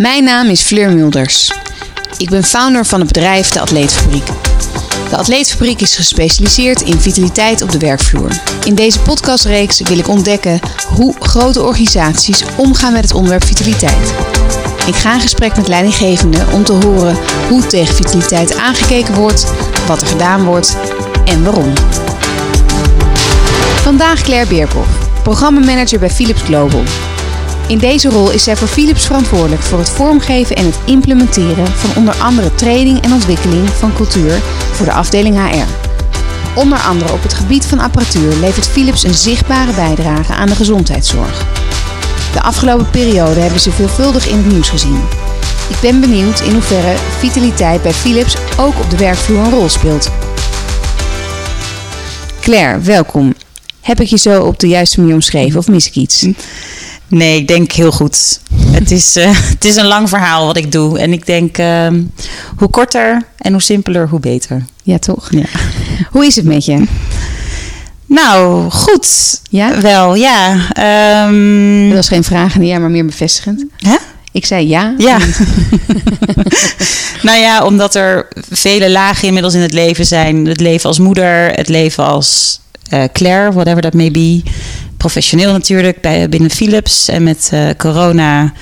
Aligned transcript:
Mijn 0.00 0.24
naam 0.24 0.48
is 0.48 0.60
Fleur 0.60 0.92
Mulders. 0.92 1.52
Ik 2.16 2.30
ben 2.30 2.44
founder 2.44 2.86
van 2.86 2.98
het 2.98 3.12
bedrijf 3.12 3.48
De 3.48 3.60
Atleetfabriek. 3.60 4.26
De 5.10 5.16
Atleetfabriek 5.16 5.80
is 5.80 5.96
gespecialiseerd 5.96 6.82
in 6.82 7.00
vitaliteit 7.00 7.62
op 7.62 7.72
de 7.72 7.78
werkvloer. 7.78 8.30
In 8.64 8.74
deze 8.74 9.00
podcastreeks 9.00 9.80
wil 9.80 9.98
ik 9.98 10.08
ontdekken 10.08 10.60
hoe 10.88 11.14
grote 11.18 11.62
organisaties 11.62 12.42
omgaan 12.56 12.92
met 12.92 13.02
het 13.02 13.14
onderwerp 13.14 13.44
vitaliteit. 13.44 14.14
Ik 14.86 14.94
ga 14.94 15.14
in 15.14 15.20
gesprek 15.20 15.56
met 15.56 15.68
leidinggevenden 15.68 16.52
om 16.52 16.64
te 16.64 16.72
horen 16.72 17.16
hoe 17.48 17.66
tegen 17.66 17.94
vitaliteit 17.94 18.56
aangekeken 18.56 19.14
wordt, 19.14 19.46
wat 19.86 20.00
er 20.00 20.06
gedaan 20.06 20.44
wordt 20.44 20.76
en 21.24 21.44
waarom. 21.44 21.72
Vandaag 23.82 24.22
Claire 24.22 24.48
Beerkhoff, 24.48 24.88
programmamanager 25.22 25.98
bij 25.98 26.10
Philips 26.10 26.42
Global. 26.42 26.82
In 27.66 27.78
deze 27.78 28.08
rol 28.08 28.30
is 28.30 28.44
zij 28.44 28.56
voor 28.56 28.68
Philips 28.68 29.06
verantwoordelijk 29.06 29.62
voor 29.62 29.78
het 29.78 29.90
vormgeven 29.90 30.56
en 30.56 30.64
het 30.64 30.78
implementeren 30.84 31.66
van 31.66 31.96
onder 31.96 32.14
andere 32.14 32.54
training 32.54 33.00
en 33.00 33.12
ontwikkeling 33.12 33.68
van 33.68 33.94
cultuur 33.94 34.40
voor 34.72 34.86
de 34.86 34.92
afdeling 34.92 35.36
HR. 35.36 35.90
Onder 36.54 36.78
andere 36.78 37.12
op 37.12 37.22
het 37.22 37.34
gebied 37.34 37.64
van 37.64 37.78
apparatuur 37.78 38.34
levert 38.34 38.66
Philips 38.66 39.04
een 39.04 39.14
zichtbare 39.14 39.72
bijdrage 39.72 40.32
aan 40.32 40.48
de 40.48 40.54
gezondheidszorg. 40.54 41.46
De 42.32 42.42
afgelopen 42.42 42.90
periode 42.90 43.40
hebben 43.40 43.60
ze 43.60 43.70
veelvuldig 43.70 44.28
in 44.28 44.36
het 44.36 44.46
nieuws 44.46 44.68
gezien. 44.68 45.00
Ik 45.68 45.76
ben 45.80 46.00
benieuwd 46.00 46.40
in 46.40 46.52
hoeverre 46.52 46.96
vitaliteit 47.18 47.82
bij 47.82 47.92
Philips 47.92 48.36
ook 48.56 48.78
op 48.78 48.90
de 48.90 48.96
werkvloer 48.96 49.38
een 49.38 49.50
rol 49.50 49.68
speelt. 49.68 50.10
Claire, 52.40 52.80
welkom. 52.80 53.34
Heb 53.80 54.00
ik 54.00 54.06
je 54.06 54.18
zo 54.18 54.42
op 54.42 54.58
de 54.58 54.68
juiste 54.68 55.00
manier 55.00 55.14
omschreven 55.14 55.58
of 55.58 55.68
mis 55.68 55.86
ik 55.86 55.94
iets? 55.94 56.26
Nee, 57.08 57.38
ik 57.38 57.48
denk 57.48 57.72
heel 57.72 57.92
goed. 57.92 58.40
het, 58.70 58.90
is, 58.90 59.16
uh, 59.16 59.30
het 59.54 59.64
is 59.64 59.76
een 59.76 59.86
lang 59.86 60.08
verhaal 60.08 60.46
wat 60.46 60.56
ik 60.56 60.72
doe. 60.72 60.98
En 60.98 61.12
ik 61.12 61.26
denk 61.26 61.58
uh, 61.58 61.88
hoe 62.56 62.68
korter 62.68 63.22
en 63.38 63.52
hoe 63.52 63.62
simpeler, 63.62 64.08
hoe 64.08 64.20
beter. 64.20 64.64
Ja, 64.82 64.98
toch? 64.98 65.28
Ja. 65.30 65.44
Hoe 66.10 66.26
is 66.26 66.36
het 66.36 66.44
met 66.44 66.64
je? 66.64 66.84
Nou, 68.06 68.70
goed. 68.70 69.40
Ja? 69.50 69.80
Wel, 69.80 70.14
ja. 70.14 70.52
Um... 71.26 71.88
Dat 71.88 71.96
was 71.96 72.08
geen 72.08 72.24
vraag 72.24 72.60
ja, 72.60 72.78
maar 72.78 72.90
meer 72.90 73.06
bevestigend. 73.06 73.64
Hè? 73.76 73.96
Ik 74.32 74.46
zei 74.46 74.68
ja. 74.68 74.94
Ja. 74.98 75.18
nou 77.22 77.38
ja, 77.38 77.64
omdat 77.64 77.94
er 77.94 78.28
vele 78.50 78.90
lagen 78.90 79.26
inmiddels 79.26 79.54
in 79.54 79.60
het 79.60 79.72
leven 79.72 80.06
zijn. 80.06 80.46
Het 80.46 80.60
leven 80.60 80.88
als 80.88 80.98
moeder, 80.98 81.50
het 81.50 81.68
leven 81.68 82.04
als 82.04 82.60
Claire, 83.12 83.52
whatever 83.52 83.82
that 83.82 83.94
may 83.94 84.10
be 84.10 84.42
professioneel 84.96 85.52
natuurlijk 85.52 86.00
bij, 86.00 86.28
binnen 86.28 86.50
Philips. 86.50 87.08
En 87.08 87.22
met 87.22 87.50
uh, 87.54 87.68
corona 87.78 88.52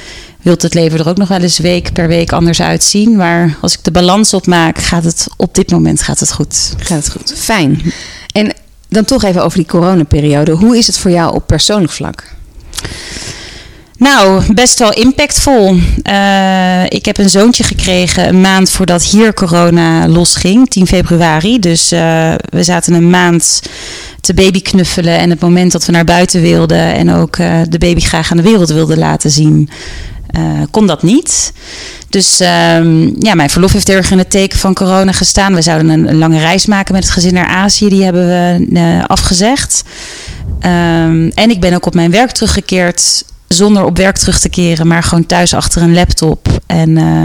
wilt 0.43 0.63
het 0.63 0.75
leven 0.75 0.99
er 0.99 1.09
ook 1.09 1.17
nog 1.17 1.29
wel 1.29 1.41
eens 1.41 1.59
week 1.59 1.93
per 1.93 2.09
week 2.09 2.33
anders 2.33 2.63
uitzien. 2.63 3.17
Maar 3.17 3.57
als 3.61 3.73
ik 3.73 3.85
de 3.85 3.91
balans 3.91 4.35
opmaak, 4.35 4.79
gaat 4.79 5.05
het 5.05 5.27
op 5.37 5.55
dit 5.55 5.71
moment 5.71 6.03
gaat 6.03 6.21
het 6.21 6.33
goed. 6.33 6.75
Gaat 6.77 7.05
het 7.05 7.11
goed. 7.11 7.35
Fijn. 7.37 7.93
En 8.33 8.55
dan 8.89 9.05
toch 9.05 9.25
even 9.25 9.45
over 9.45 9.59
die 9.59 9.67
coronaperiode. 9.67 10.53
Hoe 10.53 10.79
is 10.79 10.87
het 10.87 10.99
voor 10.99 11.11
jou 11.11 11.35
op 11.35 11.47
persoonlijk 11.47 11.93
vlak? 11.93 12.25
Nou, 13.97 14.55
best 14.55 14.79
wel 14.79 14.93
impactvol. 14.93 15.75
Uh, 16.11 16.85
ik 16.85 17.05
heb 17.05 17.19
een 17.19 17.31
zoontje 17.31 17.65
gekregen 17.65 18.29
een 18.29 18.41
maand 18.41 18.71
voordat 18.71 19.03
hier 19.03 19.35
corona 19.35 20.09
losging, 20.09 20.71
10 20.71 20.87
februari. 20.87 21.59
Dus 21.59 21.93
uh, 21.93 21.99
we 22.51 22.63
zaten 22.63 22.95
een 22.95 23.11
maand 23.11 23.63
te 24.23 24.35
baby 24.35 24.63
knuffelen 24.63 25.19
en 25.19 25.31
het 25.31 25.41
moment 25.41 25.73
dat 25.73 25.87
we 25.87 25.93
naar 25.93 26.05
buiten 26.05 26.41
wilden 26.41 26.95
en 26.95 27.11
ook 27.11 27.37
uh, 27.37 27.61
de 27.69 27.79
baby 27.79 28.01
graag 28.01 28.31
aan 28.31 28.37
de 28.37 28.43
wereld 28.43 28.69
wilden 28.69 28.99
laten 28.99 29.31
zien, 29.31 29.69
kon 30.71 30.87
dat 30.87 31.03
niet. 31.03 31.53
Dus 32.09 32.41
um, 32.41 33.15
ja, 33.19 33.35
mijn 33.35 33.51
verlof 33.51 33.73
heeft 33.73 33.89
erg 33.89 34.11
in 34.11 34.19
het 34.19 34.31
teken 34.31 34.59
van 34.59 34.75
corona 34.75 35.13
gestaan. 35.13 35.55
We 35.55 35.63
zouden 35.63 35.89
een, 35.89 36.19
lange 36.19 36.39
reis 36.39 36.67
maken 36.67 36.95
met 36.95 37.05
het 37.05 37.13
gezin 37.13 37.35
naar 37.35 37.47
Azië. 37.47 37.89
Die 37.89 38.05
hebben 38.05 38.27
we 38.27 39.05
afgezegd. 39.07 39.83
Um, 40.63 41.31
en 41.35 41.51
ik 41.51 41.61
ben 41.61 41.75
ook 41.75 41.87
op 41.87 41.95
mijn 41.95 42.11
werk 42.11 42.31
teruggekeerd 42.31 43.25
zonder 43.53 43.85
op 43.85 43.97
werk 43.97 44.17
terug 44.17 44.39
te 44.39 44.49
keren, 44.49 44.87
maar 44.87 45.03
gewoon 45.03 45.27
thuis 45.27 45.55
achter 45.55 45.83
een 45.83 45.95
laptop. 45.95 46.49
En 46.67 46.89
uh, 46.89 47.25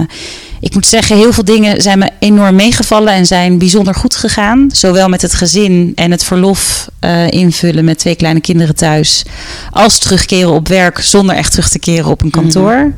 ik 0.60 0.74
moet 0.74 0.88
zeggen, 0.88 1.18
heel 1.18 1.34
veel 1.34 1.44
dingen 1.44 1.82
zijn 1.82 2.00
me 2.00 2.10
enorm 2.20 2.56
meegevallen 2.56 3.14
en 3.14 3.26
zijn 3.26 3.58
bijzonder 3.58 3.96
goed 3.96 4.16
gegaan. 4.16 4.70
Zowel 4.72 5.10
met 5.10 5.22
het 5.22 5.34
gezin 5.34 5.92
en 5.96 6.12
het 6.12 6.24
verlof 6.24 6.90
uh, 7.02 7.32
invullen 7.32 7.86
met 7.86 8.00
twee 8.00 8.16
kleine 8.16 8.42
kinderen 8.42 8.76
thuis, 8.76 9.24
als 9.72 10.00
terugkeren 10.00 10.54
op 10.54 10.68
werk 10.68 11.00
zonder 11.00 11.36
echt 11.36 11.52
terug 11.52 11.70
te 11.70 11.80
keren 11.80 12.12
op 12.12 12.22
een 12.22 12.30
kantoor. 12.30 12.76
Mm 12.76 12.96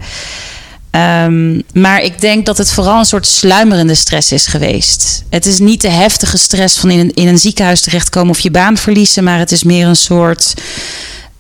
-hmm. 0.92 1.02
um, 1.02 1.64
maar 1.74 2.02
ik 2.02 2.22
denk 2.22 2.46
dat 2.46 2.58
het 2.58 2.72
vooral 2.72 3.00
een 3.00 3.06
soort 3.06 3.28
sluimerende 3.28 3.96
stress 3.96 4.32
is 4.32 4.48
geweest. 4.48 5.24
Het 5.30 5.46
is 5.46 5.60
niet 5.60 5.82
de 5.82 5.90
heftige 5.90 6.38
stress 6.38 6.78
van 6.78 6.92
in 6.92 7.00
een, 7.00 7.14
in 7.14 7.28
een 7.28 7.40
ziekenhuis 7.40 7.82
terechtkomen 7.82 8.30
of 8.30 8.40
je 8.40 8.52
baan 8.52 8.78
verliezen, 8.78 9.24
maar 9.24 9.40
het 9.40 9.52
is 9.52 9.64
meer 9.64 9.88
een 9.88 9.96
soort 9.96 10.54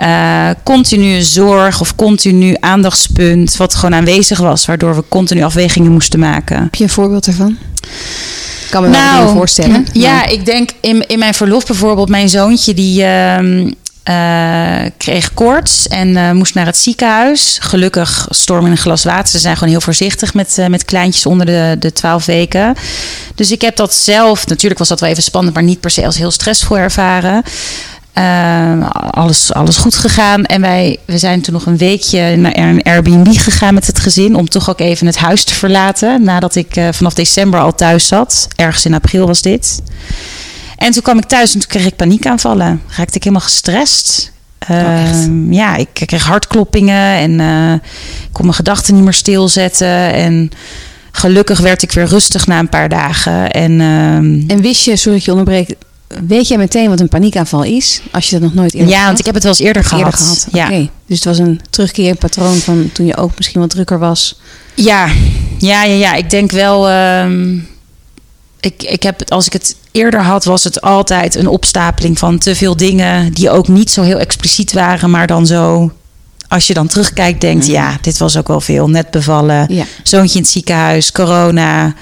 uh, 0.02 0.50
continue 0.64 1.24
zorg 1.24 1.82
of 1.82 1.96
continu 1.96 2.56
aandachtspunt, 2.60 3.58
wat 3.58 3.76
gewoon 3.76 3.96
aanwezig 3.96 4.40
was, 4.40 4.66
waardoor 4.66 4.96
we 4.96 5.04
continu 5.10 5.42
afwegingen 5.42 5.92
moesten 5.92 6.20
maken. 6.20 6.62
Heb 6.62 6.76
je 6.76 6.84
een 6.84 6.90
voorbeeld 6.90 7.28
ervan? 7.28 7.58
Ik 8.66 8.70
kan 8.76 8.84
me 8.84 8.90
nou, 8.90 9.24
wel 9.24 9.34
voorstellen. 9.34 9.86
Ja, 9.94 10.14
maar. 10.14 10.32
ik 10.32 10.46
denk 10.46 10.70
in, 10.82 11.08
in 11.08 11.20
mijn 11.20 11.34
verlof 11.34 11.66
bijvoorbeeld, 11.66 12.09
mijn 12.09 12.30
zoontje 12.30 12.74
die. 12.74 13.02
Uh, 13.02 13.68
uh, 14.09 14.86
kreeg 14.98 15.34
koorts 15.34 15.88
en 15.88 16.08
uh, 16.08 16.32
moest 16.32 16.54
naar 16.54 16.66
het 16.66 16.78
ziekenhuis. 16.78 17.58
Gelukkig 17.62 18.28
storm 18.30 18.66
in 18.66 18.72
een 18.72 18.78
glas 18.78 19.04
water. 19.04 19.28
Ze 19.28 19.40
zijn 19.40 19.54
gewoon 19.56 19.70
heel 19.70 19.82
voorzichtig 19.82 20.34
met, 20.34 20.56
uh, 20.59 20.66
met 20.66 20.86
kleintjes 20.86 21.26
onder 21.26 21.46
de, 21.46 21.76
de 21.80 21.92
12 21.92 22.26
weken. 22.26 22.76
Dus 23.36 23.52
ik 23.52 23.62
heb 23.62 23.76
dat 23.76 23.94
zelf, 23.94 24.48
natuurlijk 24.48 24.80
was 24.80 24.88
dat 24.90 25.00
wel 25.00 25.09
even 25.09 25.24
spannend, 25.24 25.54
maar 25.56 25.64
niet 25.64 25.80
per 25.80 25.90
se 25.90 26.06
als 26.06 26.18
heel 26.18 26.32
stressvol 26.32 26.78
ervaren. 26.78 27.44
Uh, 28.19 28.90
alles, 29.12 29.53
alles 29.53 29.78
goed 29.78 29.96
gegaan. 29.96 30.46
En 30.46 30.62
wij 30.62 30.97
we 31.06 31.18
zijn 31.18 31.41
toen 31.41 31.53
nog 31.53 31.66
een 31.66 31.78
weekje 31.78 32.35
naar 32.35 32.57
een 32.57 32.84
Airbnb 32.84 33.38
gegaan 33.38 33.74
met 33.74 33.88
het 33.88 34.00
gezin. 34.00 34.35
Om 34.35 34.50
toch 34.50 34.69
ook 34.69 34.80
even 34.80 35.07
het 35.07 35.18
huis 35.18 35.44
te 35.44 35.53
verlaten. 35.53 36.24
Nadat 36.24 36.56
ik 36.56 36.75
uh, 36.75 36.88
vanaf 36.91 37.13
december 37.13 37.59
al 37.59 37.75
thuis 37.75 38.08
zat. 38.08 38.47
Ergens 38.56 38.85
in 38.85 38.94
april 38.94 39.28
was 39.28 39.41
dit. 39.41 39.81
En 40.75 40.91
toen 40.91 41.02
kwam 41.02 41.18
ik 41.18 41.25
thuis 41.25 41.53
en 41.53 41.59
toen 41.59 41.69
kreeg 41.69 41.85
ik 41.85 41.96
paniekaanvallen. 41.96 42.81
Raakte 42.88 43.16
ik 43.16 43.24
helemaal 43.24 43.47
gestrest. 43.47 44.31
Uh, 44.72 44.78
oh, 44.78 45.53
ja, 45.53 45.75
ik 45.75 45.90
kreeg 45.94 46.25
hartkloppingen 46.25 47.16
en 47.16 47.40
uh, 47.40 47.74
ik 48.24 48.29
kon 48.31 48.44
mijn 48.44 48.56
gedachten 48.56 48.96
niet 48.96 49.03
meer 49.03 49.13
stilzetten. 49.13 50.13
En 50.13 50.52
gelukkig 51.12 51.59
werd 51.59 51.81
ik 51.81 51.91
weer 51.91 52.06
rustig 52.06 52.47
na 52.47 52.59
een 52.59 52.69
paar 52.69 52.90
dagen. 52.90 53.52
En, 53.52 53.81
en 54.47 54.62
wist 54.62 54.85
je, 54.85 54.96
sorry 54.96 55.18
dat 55.18 55.25
je 55.25 55.31
onderbreekt, 55.31 55.75
Weet 56.28 56.47
jij 56.47 56.58
meteen 56.58 56.90
wat 56.90 57.00
een 57.00 57.09
paniekaanval 57.09 57.64
is? 57.64 58.02
Als 58.12 58.30
je 58.30 58.31
dat 58.31 58.42
nog 58.42 58.53
nooit 58.53 58.74
eerder 58.74 58.94
Ja, 58.94 59.06
want 59.06 59.20
ik 59.20 59.25
heb 59.25 59.34
het 59.34 59.44
wel 59.44 59.52
eens 59.52 59.62
eerder 59.62 59.84
gehad. 59.84 60.03
Eerder 60.03 60.20
gehad. 60.20 60.47
Ja. 60.52 60.66
Okay. 60.66 60.90
Dus 61.06 61.18
het 61.18 61.25
was 61.25 61.38
een 61.38 61.62
terugkerend 61.70 62.20
patroon 62.20 62.56
van 62.56 62.90
toen 62.94 63.06
je 63.06 63.18
ook 63.18 63.38
misschien 63.38 63.62
wat 63.62 63.70
drukker 63.70 64.00
was. 64.00 64.40
Ja, 64.74 65.08
ja, 65.58 65.84
ja, 65.84 65.94
ja. 65.94 66.14
Ik 66.14 66.30
denk 66.30 66.52
wel. 66.52 66.92
Um, 66.92 67.68
ik, 68.59 68.84
ik 68.84 69.03
heb 69.03 69.20
het, 69.20 69.30
als 69.30 69.46
ik 69.46 69.53
het 69.53 69.75
eerder 69.92 70.22
had, 70.22 70.46
was 70.46 70.64
het 70.64 70.81
altijd 70.81 71.36
een 71.36 71.47
opstapeling 71.47 72.20
van 72.20 72.38
te 72.38 72.56
veel 72.56 72.76
dingen 72.76 73.34
die 73.34 73.50
ook 73.50 73.68
niet 73.68 73.91
zo 73.91 74.02
heel 74.02 74.20
expliciet 74.20 74.74
waren, 74.74 75.09
maar 75.09 75.28
dan 75.28 75.46
zo. 75.46 75.91
Als 76.47 76.68
je 76.68 76.74
dan 76.74 76.88
terugkijkt, 76.88 77.41
denkt, 77.41 77.68
mm. 77.68 77.74
ja, 77.74 77.97
dit 78.02 78.18
was 78.18 78.38
ook 78.38 78.47
wel 78.47 78.62
veel. 78.62 78.90
Net 78.90 79.12
bevallen, 79.12 79.66
ja. 79.74 79.86
zoontje 80.03 80.36
in 80.36 80.41
het 80.41 80.52
ziekenhuis, 80.52 81.12
corona, 81.12 81.94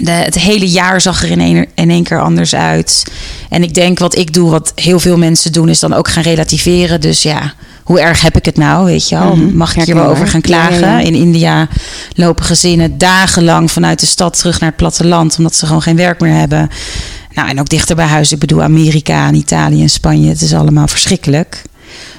de, 0.00 0.10
het 0.10 0.38
hele 0.38 0.68
jaar 0.68 1.00
zag 1.00 1.22
er 1.22 1.30
in 1.30 1.40
één, 1.40 1.66
in 1.74 1.90
één 1.90 2.02
keer 2.02 2.22
anders 2.22 2.54
uit. 2.54 3.04
En 3.48 3.62
ik 3.62 3.74
denk 3.74 3.98
wat 3.98 4.16
ik 4.16 4.34
doe, 4.34 4.50
wat 4.50 4.72
heel 4.74 5.00
veel 5.00 5.18
mensen 5.18 5.52
doen, 5.52 5.68
is 5.68 5.80
dan 5.80 5.92
ook 5.92 6.08
gaan 6.08 6.22
relativeren. 6.22 7.00
Dus 7.00 7.22
ja, 7.22 7.54
hoe 7.84 8.00
erg 8.00 8.20
heb 8.20 8.36
ik 8.36 8.44
het 8.44 8.56
nou? 8.56 8.84
Weet 8.84 9.08
je 9.08 9.18
wel? 9.18 9.36
Mm-hmm. 9.36 9.56
Mag 9.56 9.76
ik 9.76 9.84
hier 9.84 9.94
wel 9.94 10.08
over 10.08 10.26
gaan 10.26 10.40
klagen? 10.40 10.80
Ja, 10.80 10.98
ja. 10.98 11.06
In 11.06 11.14
India 11.14 11.68
lopen 12.14 12.44
gezinnen 12.44 12.98
dagenlang 12.98 13.70
vanuit 13.70 14.00
de 14.00 14.06
stad 14.06 14.38
terug 14.38 14.60
naar 14.60 14.68
het 14.68 14.78
platteland, 14.78 15.38
omdat 15.38 15.54
ze 15.54 15.66
gewoon 15.66 15.82
geen 15.82 15.96
werk 15.96 16.20
meer 16.20 16.34
hebben. 16.34 16.70
Nou, 17.34 17.48
en 17.48 17.60
ook 17.60 17.68
dichter 17.68 17.96
bij 17.96 18.06
huis. 18.06 18.32
Ik 18.32 18.38
bedoel, 18.38 18.62
Amerika 18.62 19.26
en 19.26 19.34
Italië 19.34 19.82
en 19.82 19.90
Spanje. 19.90 20.28
Het 20.28 20.40
is 20.40 20.54
allemaal 20.54 20.88
verschrikkelijk. 20.88 21.62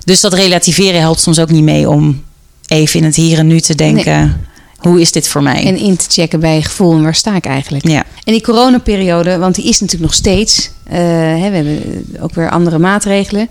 Dus 0.03 0.21
dat 0.21 0.33
relativeren 0.33 0.99
helpt 0.99 1.19
soms 1.19 1.39
ook 1.39 1.51
niet 1.51 1.63
mee 1.63 1.89
om 1.89 2.23
even 2.67 2.99
in 2.99 3.05
het 3.05 3.15
hier 3.15 3.37
en 3.37 3.47
nu 3.47 3.59
te 3.59 3.75
denken. 3.75 4.19
Nee 4.19 4.49
hoe 4.81 5.01
is 5.01 5.11
dit 5.11 5.27
voor 5.27 5.43
mij? 5.43 5.65
En 5.65 5.77
in 5.77 5.95
te 5.95 6.05
checken 6.09 6.39
bij 6.39 6.55
je 6.55 6.63
gevoel 6.63 6.93
en 6.93 7.03
waar 7.03 7.15
sta 7.15 7.35
ik 7.35 7.45
eigenlijk. 7.45 7.87
Ja. 7.87 8.03
En 8.23 8.33
die 8.33 8.41
coronaperiode, 8.41 9.37
want 9.37 9.55
die 9.55 9.65
is 9.65 9.79
natuurlijk 9.79 10.11
nog 10.11 10.13
steeds. 10.13 10.71
Uh, 10.87 10.97
hè, 10.97 11.49
we 11.49 11.55
hebben 11.55 12.05
ook 12.19 12.33
weer 12.33 12.49
andere 12.49 12.77
maatregelen. 12.77 13.49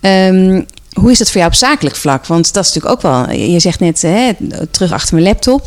Um, 0.00 0.66
hoe 0.92 1.10
is 1.10 1.18
dat 1.18 1.26
voor 1.26 1.40
jou 1.40 1.52
op 1.52 1.58
zakelijk 1.58 1.96
vlak? 1.96 2.26
Want 2.26 2.52
dat 2.52 2.64
is 2.64 2.72
natuurlijk 2.72 2.94
ook 2.94 3.12
wel. 3.12 3.30
Je 3.30 3.60
zegt 3.60 3.80
net 3.80 4.02
hè, 4.02 4.32
terug 4.70 4.92
achter 4.92 5.14
mijn 5.14 5.26
laptop. 5.26 5.66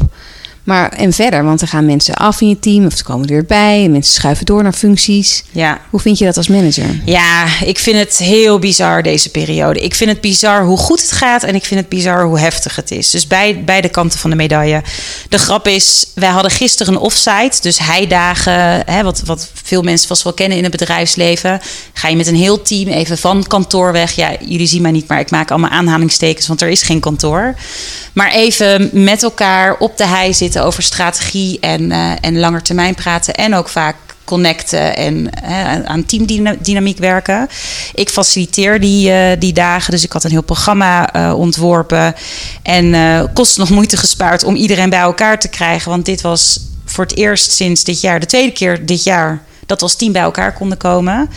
Maar 0.63 0.91
en 0.91 1.13
verder, 1.13 1.43
want 1.43 1.61
er 1.61 1.67
gaan 1.67 1.85
mensen 1.85 2.13
af 2.13 2.41
in 2.41 2.49
je 2.49 2.59
team 2.59 2.85
of 2.85 2.97
ze 2.97 3.03
komen 3.03 3.27
er 3.27 3.33
weer 3.33 3.45
bij. 3.45 3.83
En 3.83 3.91
mensen 3.91 4.13
schuiven 4.13 4.45
door 4.45 4.63
naar 4.63 4.73
functies. 4.73 5.43
Ja. 5.51 5.81
Hoe 5.89 5.99
vind 5.99 6.17
je 6.17 6.25
dat 6.25 6.37
als 6.37 6.47
manager? 6.47 7.01
Ja, 7.05 7.45
ik 7.63 7.79
vind 7.79 7.97
het 7.97 8.17
heel 8.17 8.59
bizar 8.59 9.03
deze 9.03 9.29
periode. 9.29 9.79
Ik 9.79 9.95
vind 9.95 10.09
het 10.09 10.21
bizar 10.21 10.65
hoe 10.65 10.77
goed 10.77 11.01
het 11.01 11.11
gaat 11.11 11.43
en 11.43 11.55
ik 11.55 11.65
vind 11.65 11.79
het 11.79 11.89
bizar 11.89 12.23
hoe 12.23 12.39
heftig 12.39 12.75
het 12.75 12.91
is. 12.91 13.09
Dus 13.09 13.27
bij 13.27 13.63
beide 13.63 13.89
kanten 13.89 14.19
van 14.19 14.29
de 14.29 14.35
medaille. 14.35 14.83
De 15.29 15.37
grap 15.37 15.67
is, 15.67 16.05
wij 16.15 16.29
hadden 16.29 16.51
gisteren 16.51 16.93
een 16.93 16.99
offsite, 16.99 17.61
dus 17.61 17.79
heidagen, 17.79 18.83
hè, 18.85 19.03
wat, 19.03 19.21
wat 19.25 19.49
veel 19.63 19.81
mensen 19.81 20.07
vast 20.07 20.23
wel 20.23 20.33
kennen 20.33 20.57
in 20.57 20.63
het 20.63 20.71
bedrijfsleven. 20.71 21.61
Ga 21.93 22.07
je 22.07 22.15
met 22.15 22.27
een 22.27 22.35
heel 22.35 22.61
team 22.61 22.87
even 22.87 23.17
van 23.17 23.47
kantoor 23.47 23.91
weg. 23.91 24.11
Ja, 24.11 24.31
jullie 24.39 24.67
zien 24.67 24.81
mij 24.81 24.91
niet, 24.91 25.07
maar 25.07 25.19
ik 25.19 25.31
maak 25.31 25.51
allemaal 25.51 25.69
aanhalingstekens, 25.69 26.47
want 26.47 26.61
er 26.61 26.69
is 26.69 26.81
geen 26.81 26.99
kantoor. 26.99 27.55
Maar 28.13 28.31
even 28.31 28.89
met 28.93 29.23
elkaar 29.23 29.77
op 29.77 29.97
de 29.97 30.05
hei 30.05 30.33
zitten 30.33 30.50
over 30.59 30.83
strategie 30.83 31.59
en, 31.59 31.81
uh, 31.81 32.11
en 32.21 32.39
langer 32.39 32.61
termijn 32.61 32.95
praten. 32.95 33.33
En 33.33 33.55
ook 33.55 33.69
vaak 33.69 33.95
connecten 34.23 34.95
en 34.95 35.27
hè, 35.41 35.85
aan 35.85 36.05
teamdynamiek 36.05 36.97
werken. 36.97 37.49
Ik 37.93 38.09
faciliteer 38.09 38.79
die, 38.79 39.09
uh, 39.09 39.27
die 39.39 39.53
dagen, 39.53 39.91
dus 39.91 40.03
ik 40.03 40.11
had 40.11 40.23
een 40.23 40.31
heel 40.31 40.43
programma 40.43 41.09
ontworpen. 41.35 42.15
En 42.63 42.95
kost 43.33 43.57
nog 43.57 43.69
moeite 43.69 43.97
gespaard 43.97 44.43
om 44.43 44.55
iedereen 44.55 44.89
bij 44.89 44.99
elkaar 44.99 45.39
te 45.39 45.47
krijgen. 45.47 45.91
Want 45.91 46.05
dit 46.05 46.21
was 46.21 46.59
voor 46.85 47.03
het 47.03 47.17
eerst 47.17 47.51
sinds 47.51 47.83
dit 47.83 48.01
jaar, 48.01 48.19
de 48.19 48.25
tweede 48.25 48.51
keer 48.51 48.85
dit 48.85 49.03
jaar, 49.03 49.41
dat 49.65 49.77
we 49.77 49.83
als 49.83 49.95
team 49.95 50.11
bij 50.11 50.21
elkaar 50.21 50.53
konden 50.53 50.77
komen. 50.77 51.29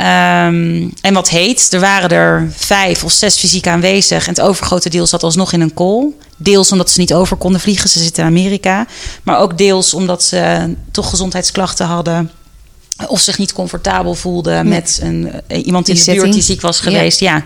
Um, 0.00 0.92
en 1.00 1.14
wat 1.14 1.28
heet, 1.28 1.72
er 1.72 1.80
waren 1.80 2.10
er 2.10 2.52
vijf 2.56 3.04
of 3.04 3.12
zes 3.12 3.36
fysiek 3.36 3.66
aanwezig. 3.66 4.26
En 4.26 4.30
het 4.30 4.40
overgrote 4.40 4.88
deel 4.88 5.06
zat 5.06 5.22
alsnog 5.22 5.52
in 5.52 5.60
een 5.60 5.74
call. 5.74 6.06
Deels 6.36 6.72
omdat 6.72 6.90
ze 6.90 7.00
niet 7.00 7.14
over 7.14 7.36
konden 7.36 7.60
vliegen, 7.60 7.90
ze 7.90 7.98
zitten 7.98 8.22
in 8.22 8.28
Amerika. 8.28 8.86
Maar 9.22 9.38
ook 9.38 9.58
deels 9.58 9.94
omdat 9.94 10.22
ze 10.22 10.74
toch 10.90 11.10
gezondheidsklachten 11.10 11.86
hadden. 11.86 12.30
Of 13.06 13.20
zich 13.20 13.38
niet 13.38 13.52
comfortabel 13.52 14.14
voelden 14.14 14.68
met 14.68 14.98
een, 15.02 15.32
iemand 15.64 15.88
in 15.88 15.94
de 15.94 16.04
buurt 16.04 16.32
die 16.32 16.42
ziek 16.42 16.60
was 16.60 16.80
geweest. 16.80 17.20
Ja. 17.20 17.34
ja. 17.34 17.42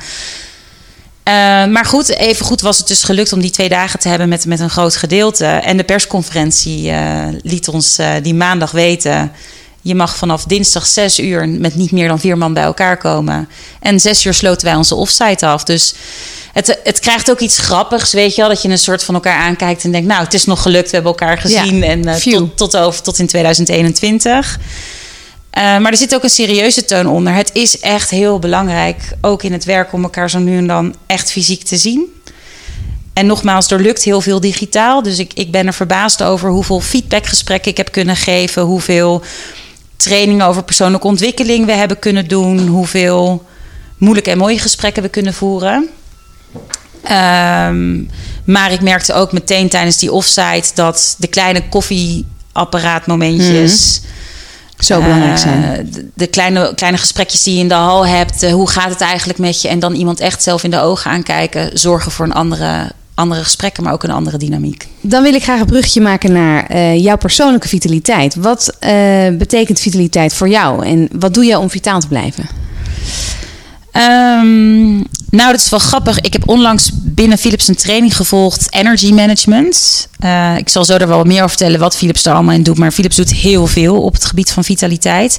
Uh, 1.25 1.73
maar 1.73 1.85
goed, 1.85 2.09
even 2.09 2.47
goed 2.47 2.61
was 2.61 2.79
het 2.79 2.87
dus 2.87 3.05
gelukt 3.05 3.33
om 3.33 3.41
die 3.41 3.51
twee 3.51 3.69
dagen 3.69 3.99
te 3.99 4.09
hebben 4.09 4.29
met, 4.29 4.47
met 4.47 4.61
een 4.61 4.71
groot 4.71 4.97
gedeelte. 4.97 5.45
En 5.45 5.77
de 5.77 5.85
persconferentie 5.85 6.91
uh, 6.91 7.25
liet 7.43 7.69
ons 7.69 7.99
uh, 7.99 8.13
die 8.23 8.35
maandag 8.35 8.71
weten 8.71 9.33
je 9.82 9.94
mag 9.94 10.17
vanaf 10.17 10.44
dinsdag 10.44 10.87
6 10.87 11.19
uur 11.19 11.49
met 11.49 11.75
niet 11.75 11.93
meer 11.93 12.08
dan 12.08 12.20
vier 12.20 12.38
man 12.38 12.55
bij 12.55 12.62
elkaar 12.62 12.96
komen. 12.96 13.49
En 13.81 14.00
zes 14.00 14.26
uur 14.26 14.34
sloten 14.34 14.67
wij 14.67 14.75
onze 14.75 14.94
offsite 14.94 15.46
af. 15.46 15.64
Dus 15.64 15.94
het, 16.52 16.79
het 16.84 16.99
krijgt 16.99 17.31
ook 17.31 17.40
iets 17.40 17.58
grappigs, 17.58 18.12
weet 18.12 18.34
je 18.34 18.40
wel. 18.40 18.50
Dat 18.50 18.62
je 18.62 18.69
een 18.69 18.79
soort 18.79 19.05
van 19.05 19.14
elkaar 19.14 19.38
aankijkt 19.38 19.84
en 19.84 19.93
denkt... 19.93 20.06
nou, 20.06 20.25
het 20.25 20.34
is 20.34 20.44
nog 20.44 20.62
gelukt, 20.62 20.90
we 20.90 20.94
hebben 20.94 21.12
elkaar 21.12 21.38
gezien. 21.38 21.76
Ja, 21.76 21.84
en 21.84 22.08
uh, 22.08 22.14
tot, 22.14 22.56
tot, 22.56 22.76
over, 22.76 23.02
tot 23.02 23.19
in 23.19 23.26
2021. 23.26 24.58
Uh, 25.58 25.62
maar 25.79 25.90
er 25.90 25.96
zit 25.96 26.14
ook 26.14 26.23
een 26.23 26.31
serieuze 26.31 26.84
toon 26.84 27.06
onder. 27.06 27.34
Het 27.34 27.50
is 27.52 27.79
echt 27.81 28.11
heel 28.11 28.38
belangrijk, 28.38 28.96
ook 29.20 29.43
in 29.43 29.52
het 29.52 29.64
werk... 29.64 29.93
om 29.93 30.02
elkaar 30.02 30.31
zo 30.31 30.38
nu 30.38 30.56
en 30.56 30.67
dan 30.67 30.94
echt 31.06 31.31
fysiek 31.31 31.62
te 31.62 31.76
zien. 31.76 32.20
En 33.12 33.26
nogmaals, 33.26 33.70
er 33.70 33.81
lukt 33.81 34.02
heel 34.02 34.20
veel 34.20 34.40
digitaal. 34.40 35.02
Dus 35.02 35.19
ik, 35.19 35.32
ik 35.34 35.50
ben 35.50 35.67
er 35.67 35.75
verbaasd 35.75 36.23
over 36.23 36.50
hoeveel 36.50 36.81
feedbackgesprekken 36.81 37.70
ik 37.70 37.76
heb 37.76 37.93
kunnen 37.93 38.17
geven... 38.17 38.62
hoeveel 38.62 39.23
trainingen 40.03 40.47
over 40.47 40.63
persoonlijke 40.63 41.07
ontwikkeling 41.07 41.67
we 41.67 41.73
hebben 41.73 41.99
kunnen 41.99 42.29
doen, 42.29 42.67
hoeveel 42.67 43.45
moeilijke 43.99 44.31
en 44.31 44.39
mooie 44.39 44.59
gesprekken 44.59 45.03
we 45.03 45.09
kunnen 45.09 45.35
voeren. 45.35 45.89
Um, 47.11 48.11
maar 48.45 48.73
ik 48.73 48.81
merkte 48.81 49.13
ook 49.13 49.33
meteen 49.33 49.69
tijdens 49.69 49.97
die 49.97 50.13
offsite 50.13 50.71
dat 50.75 51.15
de 51.19 51.27
kleine 51.27 51.69
koffieapparaatmomentjes. 51.69 54.01
Mm. 54.03 54.09
Zo 54.79 55.01
belangrijk 55.01 55.39
zijn. 55.39 55.63
Uh, 55.63 55.71
de, 55.93 56.09
de, 56.15 56.27
kleine, 56.27 56.73
kleine 56.75 56.99
gesprekjes 56.99 57.43
die 57.43 57.55
je 57.55 57.61
in 57.61 57.69
de 57.69 57.75
hal 57.75 58.07
hebt. 58.07 58.43
Uh, 58.43 58.53
hoe 58.53 58.69
gaat 58.69 58.91
het 58.91 59.01
eigenlijk 59.01 59.39
met 59.39 59.63
je? 59.63 59.69
En 59.69 59.79
dan 59.79 59.95
iemand 59.95 60.21
echt 60.21 60.43
zelf 60.43 60.65
in 60.65 60.71
de 60.71 60.81
ogen 60.81 61.11
aankijken. 61.11 61.79
Zorgen 61.79 62.13
voor 62.13 62.25
een 62.25 62.33
andere 62.33 62.93
andere 63.14 63.43
gesprekken, 63.43 63.82
maar 63.82 63.93
ook 63.93 64.03
een 64.03 64.11
andere 64.11 64.38
dynamiek. 64.38 64.88
Dan 65.00 65.23
wil 65.23 65.35
ik 65.35 65.43
graag 65.43 65.61
een 65.61 65.67
brugje 65.67 66.00
maken 66.00 66.32
naar 66.32 66.75
uh, 66.75 67.03
jouw 67.03 67.17
persoonlijke 67.17 67.69
vitaliteit. 67.69 68.35
Wat 68.35 68.76
uh, 68.81 68.91
betekent 69.38 69.81
vitaliteit 69.81 70.35
voor 70.35 70.49
jou 70.49 70.87
en 70.87 71.09
wat 71.12 71.35
doe 71.35 71.44
je 71.44 71.59
om 71.59 71.70
vitaal 71.70 72.00
te 72.00 72.09
blijven? 72.09 72.49
Um, 73.97 74.94
nou, 75.31 75.50
dat 75.50 75.61
is 75.61 75.69
wel 75.69 75.79
grappig. 75.79 76.20
Ik 76.20 76.32
heb 76.32 76.49
onlangs 76.49 76.91
binnen 76.94 77.38
Philips 77.38 77.69
een 77.69 77.75
training 77.75 78.17
gevolgd, 78.17 78.67
Energy 78.70 79.12
Management. 79.12 80.08
Uh, 80.25 80.56
ik 80.56 80.69
zal 80.69 80.85
zo 80.85 80.97
er 80.97 81.08
wel 81.08 81.17
wat 81.17 81.26
meer 81.26 81.37
over 81.37 81.49
vertellen 81.49 81.81
wat 81.81 81.97
Philips 81.97 82.26
er 82.26 82.32
allemaal 82.32 82.55
in 82.55 82.62
doet. 82.62 82.79
Maar 82.79 82.93
Philips 82.93 83.17
doet 83.17 83.32
heel 83.32 83.67
veel 83.67 84.03
op 84.03 84.12
het 84.12 84.25
gebied 84.25 84.50
van 84.50 84.65
vitaliteit. 84.65 85.38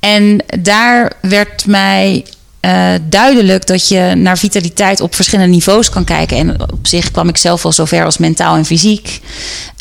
En 0.00 0.44
daar 0.60 1.12
werd 1.20 1.66
mij 1.66 2.24
uh, 2.66 2.92
duidelijk 3.08 3.66
dat 3.66 3.88
je 3.88 4.12
naar 4.16 4.38
vitaliteit 4.38 5.00
op 5.00 5.14
verschillende 5.14 5.52
niveaus 5.52 5.90
kan 5.90 6.04
kijken. 6.04 6.36
En 6.36 6.62
op 6.72 6.86
zich 6.86 7.10
kwam 7.10 7.28
ik 7.28 7.36
zelf 7.36 7.62
wel 7.62 7.72
zover 7.72 8.04
als 8.04 8.18
mentaal 8.18 8.56
en 8.56 8.64
fysiek. 8.64 9.20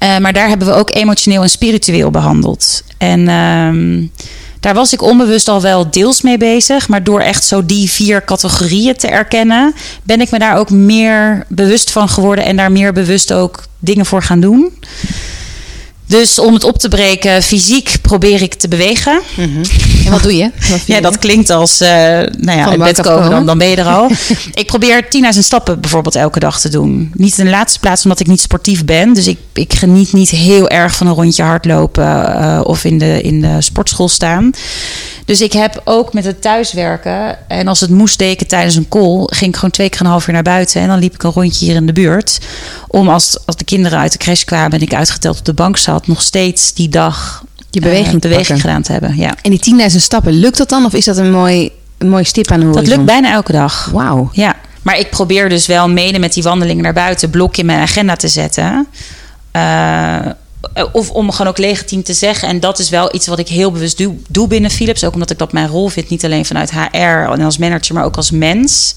Uh, 0.03 0.17
maar 0.17 0.33
daar 0.33 0.47
hebben 0.47 0.67
we 0.67 0.73
ook 0.73 0.95
emotioneel 0.95 1.41
en 1.41 1.49
spiritueel 1.49 2.11
behandeld. 2.11 2.83
En 2.97 3.19
uh, 3.19 4.07
daar 4.59 4.73
was 4.73 4.93
ik 4.93 5.01
onbewust 5.01 5.47
al 5.47 5.61
wel 5.61 5.91
deels 5.91 6.21
mee 6.21 6.37
bezig. 6.37 6.87
Maar 6.87 7.03
door 7.03 7.19
echt 7.19 7.43
zo 7.43 7.65
die 7.65 7.89
vier 7.89 8.23
categorieën 8.23 8.95
te 8.95 9.07
erkennen, 9.07 9.73
ben 10.03 10.21
ik 10.21 10.31
me 10.31 10.39
daar 10.39 10.57
ook 10.57 10.69
meer 10.69 11.45
bewust 11.47 11.91
van 11.91 12.09
geworden. 12.09 12.45
En 12.45 12.55
daar 12.55 12.71
meer 12.71 12.93
bewust 12.93 13.33
ook 13.33 13.63
dingen 13.79 14.05
voor 14.05 14.23
gaan 14.23 14.39
doen. 14.39 14.71
Dus 16.07 16.39
om 16.39 16.53
het 16.53 16.63
op 16.63 16.77
te 16.77 16.87
breken, 16.87 17.43
fysiek 17.43 17.95
probeer 18.01 18.41
ik 18.41 18.53
te 18.53 18.67
bewegen. 18.67 19.21
Mm. 19.35 19.61
En 20.05 20.11
wat 20.11 20.21
doe 20.21 20.35
je? 20.35 20.51
Wat 20.71 20.81
ja, 20.85 21.01
dat 21.01 21.17
klinkt 21.17 21.49
als, 21.49 21.81
uh, 21.81 21.87
nou 21.87 22.57
ja, 22.57 22.69
uit 22.69 22.79
bed 22.79 23.01
komen, 23.01 23.29
dan, 23.29 23.45
dan 23.45 23.57
ben 23.57 23.67
je 23.67 23.75
er 23.75 23.85
al. 23.85 24.09
ik 24.53 24.67
probeer 24.67 25.03
10.000 25.33 25.39
stappen 25.39 25.79
bijvoorbeeld 25.79 26.15
elke 26.15 26.39
dag 26.39 26.59
te 26.59 26.69
doen. 26.69 27.11
Niet 27.13 27.37
in 27.37 27.45
de 27.45 27.51
laatste 27.51 27.79
plaats 27.79 28.03
omdat 28.03 28.19
ik 28.19 28.27
niet 28.27 28.41
sportief 28.41 28.85
ben. 28.85 29.13
Dus 29.13 29.27
ik, 29.27 29.37
ik 29.53 29.73
geniet 29.73 30.13
niet 30.13 30.29
heel 30.29 30.69
erg 30.69 30.95
van 30.95 31.07
een 31.07 31.13
rondje 31.13 31.43
hardlopen 31.43 32.05
uh, 32.05 32.61
of 32.63 32.83
in 32.83 32.97
de, 32.97 33.21
in 33.21 33.41
de 33.41 33.61
sportschool 33.61 34.09
staan. 34.09 34.51
Dus 35.25 35.41
ik 35.41 35.53
heb 35.53 35.81
ook 35.83 36.13
met 36.13 36.25
het 36.25 36.41
thuiswerken. 36.41 37.49
En 37.49 37.67
als 37.67 37.79
het 37.79 37.89
moest 37.89 38.19
deken 38.19 38.47
tijdens 38.47 38.75
een 38.75 38.89
call, 38.89 39.23
ging 39.25 39.49
ik 39.49 39.55
gewoon 39.55 39.71
twee 39.71 39.89
keer 39.89 40.01
een 40.01 40.07
half 40.07 40.27
uur 40.27 40.33
naar 40.33 40.43
buiten. 40.43 40.81
En 40.81 40.87
dan 40.87 40.99
liep 40.99 41.13
ik 41.13 41.23
een 41.23 41.31
rondje 41.31 41.65
hier 41.65 41.75
in 41.75 41.85
de 41.85 41.93
buurt. 41.93 42.39
Om 42.87 43.09
als, 43.09 43.37
als 43.45 43.55
de 43.55 43.63
kinderen 43.63 43.99
uit 43.99 44.11
de 44.11 44.17
crash 44.17 44.43
kwamen 44.43 44.71
en 44.71 44.81
ik 44.81 44.93
uitgeteld 44.93 45.39
op 45.39 45.45
de 45.45 45.53
bank 45.53 45.77
zat, 45.77 46.07
nog 46.07 46.21
steeds 46.21 46.73
die 46.73 46.89
dag 46.89 47.43
je 47.75 47.89
beweging, 47.89 48.13
uh, 48.13 48.19
beweging 48.19 48.61
gedaan 48.61 48.81
te 48.81 48.91
hebben. 48.91 49.15
Ja. 49.17 49.33
En 49.41 49.51
die 49.51 49.89
10.000 49.91 49.95
stappen, 49.95 50.33
lukt 50.33 50.57
dat 50.57 50.69
dan? 50.69 50.85
Of 50.85 50.93
is 50.93 51.05
dat 51.05 51.17
een 51.17 51.31
mooi, 51.31 51.71
een 51.97 52.09
mooi 52.09 52.23
stip 52.23 52.51
aan 52.51 52.59
de 52.59 52.65
horizon? 52.65 52.89
Dat 52.89 52.95
lukt 52.95 53.09
bijna 53.09 53.31
elke 53.31 53.51
dag. 53.51 53.89
Wauw. 53.93 54.29
Ja. 54.33 54.55
Maar 54.81 54.99
ik 54.99 55.09
probeer 55.09 55.49
dus 55.49 55.65
wel 55.65 55.89
mede 55.89 56.19
met 56.19 56.33
die 56.33 56.43
wandelingen 56.43 56.83
naar 56.83 56.93
buiten 56.93 57.29
blokje 57.29 57.61
in 57.61 57.67
mijn 57.67 57.79
agenda 57.81 58.15
te 58.15 58.27
zetten. 58.27 58.87
Uh, 59.55 60.19
of 60.91 61.09
om 61.09 61.31
gewoon 61.31 61.47
ook 61.47 61.57
legitiem 61.57 62.03
te 62.03 62.13
zeggen. 62.13 62.47
En 62.47 62.59
dat 62.59 62.79
is 62.79 62.89
wel 62.89 63.15
iets 63.15 63.27
wat 63.27 63.39
ik 63.39 63.47
heel 63.47 63.71
bewust 63.71 63.97
doe, 63.97 64.15
doe 64.27 64.47
binnen 64.47 64.71
Philips. 64.71 65.03
Ook 65.03 65.13
omdat 65.13 65.29
ik 65.29 65.37
dat 65.37 65.51
mijn 65.51 65.67
rol 65.67 65.87
vind. 65.87 66.09
Niet 66.09 66.25
alleen 66.25 66.45
vanuit 66.45 66.71
HR 66.71 66.97
en 66.97 67.41
als 67.41 67.57
manager, 67.57 67.95
maar 67.95 68.05
ook 68.05 68.15
als 68.15 68.31
mens. 68.31 68.95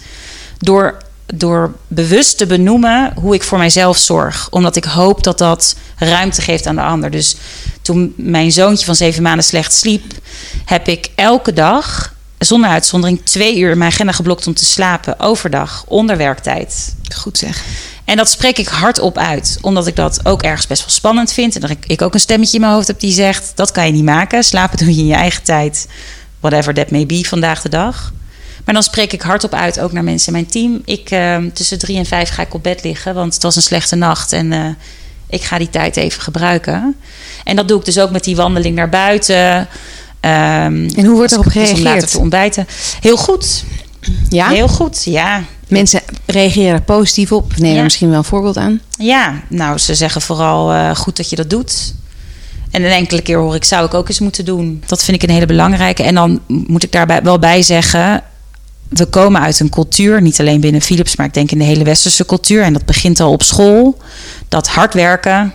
Door, 0.59 0.97
door 1.26 1.75
bewust 1.87 2.38
te 2.38 2.47
benoemen 2.47 3.12
hoe 3.14 3.35
ik 3.35 3.43
voor 3.43 3.59
mijzelf 3.59 3.97
zorg. 3.97 4.49
Omdat 4.50 4.76
ik 4.76 4.85
hoop 4.85 5.23
dat 5.23 5.38
dat 5.38 5.76
ruimte 5.97 6.43
geeft 6.43 6.67
aan 6.67 6.76
de 6.76 6.83
ander. 6.83 7.11
Dus 7.11 7.37
toen 7.88 8.14
mijn 8.16 8.52
zoontje 8.52 8.85
van 8.85 8.95
zeven 8.95 9.23
maanden 9.23 9.45
slecht 9.45 9.73
sliep, 9.73 10.12
heb 10.64 10.88
ik 10.88 11.09
elke 11.14 11.52
dag 11.52 12.14
zonder 12.38 12.71
uitzondering 12.71 13.21
twee 13.25 13.59
uur 13.59 13.76
mijn 13.76 13.90
agenda 13.92 14.12
geblokt 14.12 14.47
om 14.47 14.54
te 14.54 14.64
slapen 14.64 15.21
overdag 15.21 15.85
onder 15.87 16.16
werktijd. 16.16 16.95
Goed 17.16 17.38
zeg. 17.38 17.64
En 18.04 18.16
dat 18.16 18.30
spreek 18.30 18.59
ik 18.59 18.68
hardop 18.68 19.18
uit, 19.18 19.59
omdat 19.61 19.87
ik 19.87 19.97
dat 19.97 20.26
ook 20.26 20.42
ergens 20.42 20.66
best 20.66 20.80
wel 20.80 20.90
spannend 20.90 21.33
vind. 21.33 21.54
En 21.54 21.61
dat 21.61 21.71
ik, 21.71 21.87
ik 21.87 22.02
ook 22.02 22.14
een 22.14 22.21
stemmetje 22.21 22.54
in 22.54 22.61
mijn 22.61 22.73
hoofd 22.73 22.87
heb 22.87 23.00
die 23.00 23.12
zegt: 23.12 23.52
dat 23.54 23.71
kan 23.71 23.87
je 23.87 23.92
niet 23.92 24.04
maken. 24.04 24.45
Slapen 24.45 24.78
doe 24.78 24.95
je 24.95 25.00
in 25.00 25.07
je 25.07 25.14
eigen 25.14 25.42
tijd, 25.42 25.88
whatever 26.40 26.75
that 26.75 26.90
may 26.90 27.07
be 27.07 27.25
vandaag 27.25 27.62
de 27.62 27.68
dag. 27.68 28.12
Maar 28.64 28.75
dan 28.75 28.83
spreek 28.83 29.12
ik 29.12 29.23
hardop 29.23 29.54
uit, 29.54 29.80
ook 29.80 29.92
naar 29.92 30.04
mensen 30.04 30.26
in 30.26 30.33
mijn 30.33 30.50
team. 30.50 30.83
Ik, 30.85 31.11
uh, 31.11 31.37
tussen 31.52 31.78
drie 31.78 31.97
en 31.97 32.07
vijf 32.07 32.28
ga 32.28 32.42
ik 32.42 32.54
op 32.54 32.62
bed 32.62 32.85
liggen, 32.85 33.14
want 33.14 33.35
het 33.35 33.42
was 33.42 33.57
een 33.57 33.62
slechte 33.62 33.97
nacht. 33.97 34.33
En 34.33 34.52
uh, 34.52 34.66
ik 35.28 35.42
ga 35.42 35.58
die 35.58 35.70
tijd 35.70 35.97
even 35.97 36.23
gebruiken. 36.23 36.97
En 37.44 37.56
dat 37.56 37.68
doe 37.68 37.78
ik 37.78 37.85
dus 37.85 37.99
ook 37.99 38.11
met 38.11 38.25
die 38.25 38.37
wandeling 38.37 38.75
naar 38.75 38.88
buiten. 38.88 39.56
Um, 40.20 40.88
en 40.88 41.04
hoe 41.04 41.16
wordt 41.16 41.32
erop 41.32 41.47
gereageerd? 41.47 41.78
Om 41.78 41.85
later 41.85 42.08
te 42.08 42.18
ontbijten. 42.18 42.66
Heel 43.00 43.16
goed. 43.16 43.64
Ja? 44.28 44.49
Heel 44.49 44.68
goed, 44.68 45.04
ja. 45.04 45.42
Mensen 45.68 46.00
reageren 46.26 46.73
er 46.73 46.82
positief 46.82 47.32
op. 47.32 47.56
Neem 47.56 47.70
ja. 47.70 47.76
er 47.76 47.82
misschien 47.82 48.08
wel 48.08 48.18
een 48.18 48.25
voorbeeld 48.25 48.56
aan. 48.56 48.80
Ja, 48.99 49.35
nou, 49.49 49.78
ze 49.78 49.94
zeggen 49.94 50.23
vooral 50.23 50.75
uh, 50.75 50.94
goed 50.94 51.16
dat 51.16 51.30
je 51.30 51.37
dat 51.37 51.50
doet. 51.50 51.94
En 52.70 52.82
een 52.85 52.90
enkele 52.90 53.23
keer 53.23 53.38
hoor 53.38 53.54
ik, 53.54 53.64
zou 53.64 53.87
ik 53.87 53.94
ook 53.94 54.08
eens 54.08 54.20
moeten 54.20 54.44
doen. 54.44 54.82
Dat 54.87 55.04
vind 55.04 55.23
ik 55.23 55.28
een 55.28 55.35
hele 55.35 55.47
belangrijke. 55.47 56.02
En 56.02 56.14
dan 56.14 56.40
moet 56.47 56.82
ik 56.82 56.92
daarbij 56.92 57.23
wel 57.23 57.38
bij 57.38 57.62
zeggen... 57.62 58.23
we 58.88 59.04
komen 59.07 59.40
uit 59.40 59.61
een 59.61 59.71
cultuur, 59.71 60.23
niet 60.23 60.40
alleen 60.40 60.61
binnen 60.61 60.80
Philips... 60.80 61.16
maar 61.16 61.26
ik 61.26 61.35
denk 61.35 61.50
in 61.50 61.59
de 61.59 61.64
hele 61.64 61.85
westerse 61.85 62.25
cultuur... 62.26 62.62
en 62.62 62.73
dat 62.73 62.85
begint 62.85 63.21
al 63.21 63.33
op 63.33 63.42
school, 63.42 63.97
dat 64.49 64.68
hard 64.68 64.95
werken 64.95 65.52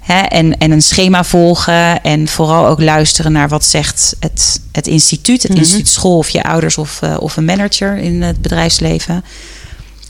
Hè, 0.00 0.20
en, 0.20 0.58
en 0.58 0.70
een 0.70 0.82
schema 0.82 1.24
volgen. 1.24 2.02
En 2.02 2.28
vooral 2.28 2.66
ook 2.66 2.80
luisteren 2.82 3.32
naar 3.32 3.48
wat 3.48 3.64
zegt 3.64 4.16
het, 4.20 4.60
het 4.72 4.86
instituut, 4.86 5.42
het 5.42 5.50
Mhm. 5.52 5.60
instituut 5.60 5.88
school 5.88 6.18
of 6.18 6.28
je 6.28 6.42
ouders 6.42 6.78
of, 6.78 7.02
eh, 7.02 7.16
of 7.20 7.36
een 7.36 7.44
manager 7.44 7.96
in 7.96 8.22
het 8.22 8.42
bedrijfsleven. 8.42 9.24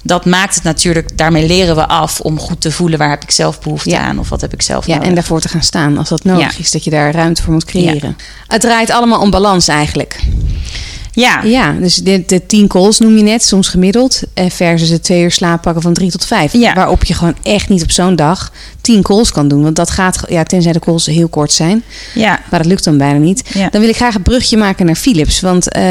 Dat 0.03 0.25
maakt 0.25 0.55
het 0.55 0.65
natuurlijk, 0.65 1.19
daarmee 1.19 1.47
leren 1.47 1.77
we 1.77 1.87
af 1.87 2.21
om 2.21 2.39
goed 2.39 2.61
te 2.61 2.73
voelen 2.73 2.99
waar 2.99 3.11
heb 3.11 3.23
ik 3.23 3.31
zelf 3.31 3.61
behoefte 3.61 3.91
Ja. 3.91 4.01
aan 4.01 4.19
of 4.19 4.29
wat 4.29 4.41
heb 4.41 4.53
ik 4.53 4.63
zelf 4.63 4.87
Ja, 4.87 4.93
nodig. 4.95 5.09
en 5.09 5.15
daarvoor 5.15 5.41
te 5.41 5.49
gaan 5.49 5.63
staan 5.63 5.99
als 5.99 6.09
dat 6.09 6.25
nodig 6.25 6.53
Ja. 6.53 6.59
is, 6.59 6.71
dat 6.71 6.85
je 6.85 6.91
daar 6.91 7.13
ruimte 7.15 7.43
voor 7.43 7.53
moet 7.53 7.65
creëren. 7.65 8.17
Het 8.47 8.61
draait 8.61 8.91
allemaal 8.91 9.21
om 9.21 9.31
balans 9.31 9.69
eigenlijk. 9.69 10.21
Ja, 11.17 11.43
Ja, 11.43 11.73
dus 11.73 11.95
de, 11.97 12.23
de 12.27 12.47
tien 12.47 12.67
calls 12.69 12.99
noem 12.99 13.17
je 13.17 13.23
net, 13.23 13.45
soms 13.45 13.69
gemiddeld. 13.69 14.23
eh, 14.35 14.51
Versus 14.51 14.89
de 14.89 15.01
twee 15.01 15.23
uur 15.23 15.31
slaap 15.31 15.63
pakken 15.63 15.83
van 15.83 15.93
drie 15.95 16.11
tot 16.11 16.27
vijf. 16.27 16.53
Ja. 16.53 16.75
Waarop 16.75 17.05
je 17.05 17.15
gewoon 17.15 17.35
echt 17.43 17.69
niet 17.69 17.83
op 17.83 17.91
zo'n 17.91 18.17
dag 18.17 18.53
tien 18.81 19.03
calls 19.03 19.33
kan 19.33 19.49
doen. 19.49 19.63
Want 19.63 19.77
dat 19.77 19.91
gaat, 19.91 20.21
ja, 20.29 20.43
tenzij 20.43 20.73
de 20.73 20.79
calls 20.79 21.07
heel 21.07 21.29
kort 21.29 21.53
zijn. 21.53 21.83
ja, 22.15 22.41
Maar 22.51 22.61
dat 22.61 22.69
lukt 22.69 22.85
dan 22.85 22.99
bijna 22.99 23.19
niet. 23.19 23.43
Ja. 23.55 23.69
Dan 23.69 23.81
wil 23.81 23.91
ik 23.91 23.97
graag 23.97 24.15
een 24.15 24.23
brugje 24.23 24.57
maken 24.57 24.87
naar 24.87 24.95
Philips. 24.95 25.41
Want 25.41 25.69
eh, 25.71 25.83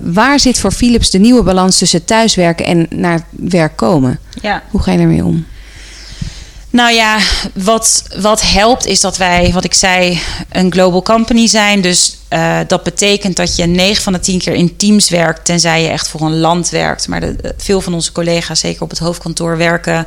waar 0.00 0.40
zit 0.40 0.58
voor 0.58 0.72
Philips 0.72 1.10
de 1.10 1.18
nieuwe 1.18 1.42
balans 1.42 1.78
tussen 1.78 2.04
thuiswerken 2.04 2.66
en 2.66 2.86
naar 2.90 3.22
werk 3.30 3.76
komen? 3.76 4.18
ja. 4.42 4.62
Hoe 4.70 4.80
ga 4.82 4.92
je 4.92 4.98
daarmee 4.98 5.24
om? 5.24 5.46
Nou 6.70 6.94
ja, 6.94 7.18
wat, 7.54 8.04
wat 8.20 8.42
helpt 8.42 8.86
is 8.86 9.00
dat 9.00 9.16
wij, 9.16 9.50
wat 9.52 9.64
ik 9.64 9.74
zei, 9.74 10.20
een 10.50 10.72
global 10.72 11.02
company 11.02 11.46
zijn. 11.46 11.80
Dus 11.80 12.16
eh, 12.28 12.58
dat 12.66 12.82
betekent 12.82 13.36
dat 13.36 13.56
je 13.56 13.66
9 13.66 14.02
van 14.02 14.12
de 14.12 14.20
10 14.20 14.38
keer 14.38 14.54
in 14.54 14.76
teams 14.76 15.10
werkt, 15.10 15.44
tenzij 15.44 15.82
je 15.82 15.88
echt 15.88 16.08
voor 16.08 16.20
een 16.20 16.38
land 16.38 16.68
werkt. 16.68 17.08
Maar 17.08 17.22
veel 17.56 17.80
van 17.80 17.94
onze 17.94 18.12
collega's, 18.12 18.60
zeker 18.60 18.82
op 18.82 18.90
het 18.90 18.98
hoofdkantoor, 18.98 19.56
werken 19.56 20.06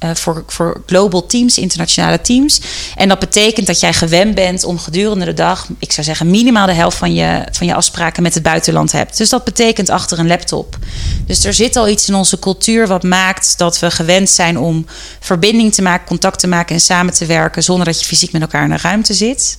eh, 0.00 0.10
voor, 0.14 0.44
voor 0.46 0.82
global 0.86 1.26
teams, 1.26 1.58
internationale 1.58 2.20
teams. 2.20 2.60
En 2.96 3.08
dat 3.08 3.18
betekent 3.18 3.66
dat 3.66 3.80
jij 3.80 3.92
gewend 3.92 4.34
bent 4.34 4.64
om 4.64 4.78
gedurende 4.78 5.24
de 5.24 5.34
dag, 5.34 5.66
ik 5.78 5.92
zou 5.92 6.06
zeggen, 6.06 6.30
minimaal 6.30 6.66
de 6.66 6.72
helft 6.72 6.96
van 6.96 7.14
je, 7.14 7.44
van 7.50 7.66
je 7.66 7.74
afspraken 7.74 8.22
met 8.22 8.34
het 8.34 8.42
buitenland 8.42 8.92
hebt. 8.92 9.16
Dus 9.16 9.28
dat 9.28 9.44
betekent 9.44 9.90
achter 9.90 10.18
een 10.18 10.26
laptop. 10.26 10.78
Dus 11.26 11.44
er 11.44 11.54
zit 11.54 11.76
al 11.76 11.88
iets 11.88 12.08
in 12.08 12.14
onze 12.14 12.38
cultuur 12.38 12.86
wat 12.86 13.02
maakt 13.02 13.58
dat 13.58 13.78
we 13.78 13.90
gewend 13.90 14.30
zijn 14.30 14.58
om 14.58 14.86
verbinding 15.20 15.74
te 15.74 15.82
maken, 15.82 16.06
contact 16.06 16.38
te 16.38 16.46
maken 16.46 16.74
en 16.74 16.80
samen 16.80 17.14
te 17.14 17.26
werken 17.26 17.62
zonder 17.62 17.84
dat 17.86 18.00
je 18.00 18.06
fysiek 18.06 18.32
met 18.32 18.42
elkaar 18.42 18.64
in 18.64 18.70
een 18.70 18.78
ruimte 18.78 19.14
zit. 19.14 19.58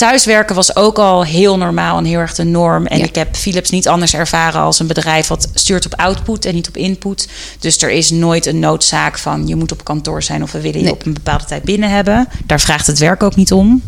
Thuiswerken 0.00 0.54
was 0.54 0.76
ook 0.76 0.98
al 0.98 1.24
heel 1.24 1.56
normaal 1.58 1.98
en 1.98 2.04
heel 2.04 2.18
erg 2.18 2.34
de 2.34 2.44
norm. 2.44 2.86
En 2.86 2.98
Ja. 2.98 3.04
ik 3.04 3.14
heb 3.14 3.36
Philips 3.36 3.70
niet 3.70 3.88
anders 3.88 4.14
ervaren 4.14 4.60
als 4.60 4.78
een 4.78 4.86
bedrijf 4.86 5.26
wat 5.26 5.48
stuurt 5.54 5.86
op 5.86 5.94
output 5.94 6.44
en 6.44 6.54
niet 6.54 6.68
op 6.68 6.76
input. 6.76 7.28
Dus 7.58 7.82
er 7.82 7.90
is 7.90 8.10
nooit 8.10 8.46
een 8.46 8.58
noodzaak 8.58 9.18
van 9.18 9.46
je 9.46 9.56
moet 9.56 9.72
op 9.72 9.84
kantoor 9.84 10.22
zijn 10.22 10.42
of 10.42 10.52
we 10.52 10.60
willen 10.60 10.78
je 10.78 10.84
Nee. 10.84 10.92
op 10.94 11.06
een 11.06 11.12
bepaalde 11.12 11.44
tijd 11.44 11.62
binnen 11.62 11.90
hebben. 11.90 12.28
Daar 12.46 12.60
vraagt 12.60 12.86
het 12.86 12.98
werk 12.98 13.22
ook 13.22 13.36
niet 13.36 13.52
om. 13.52 13.82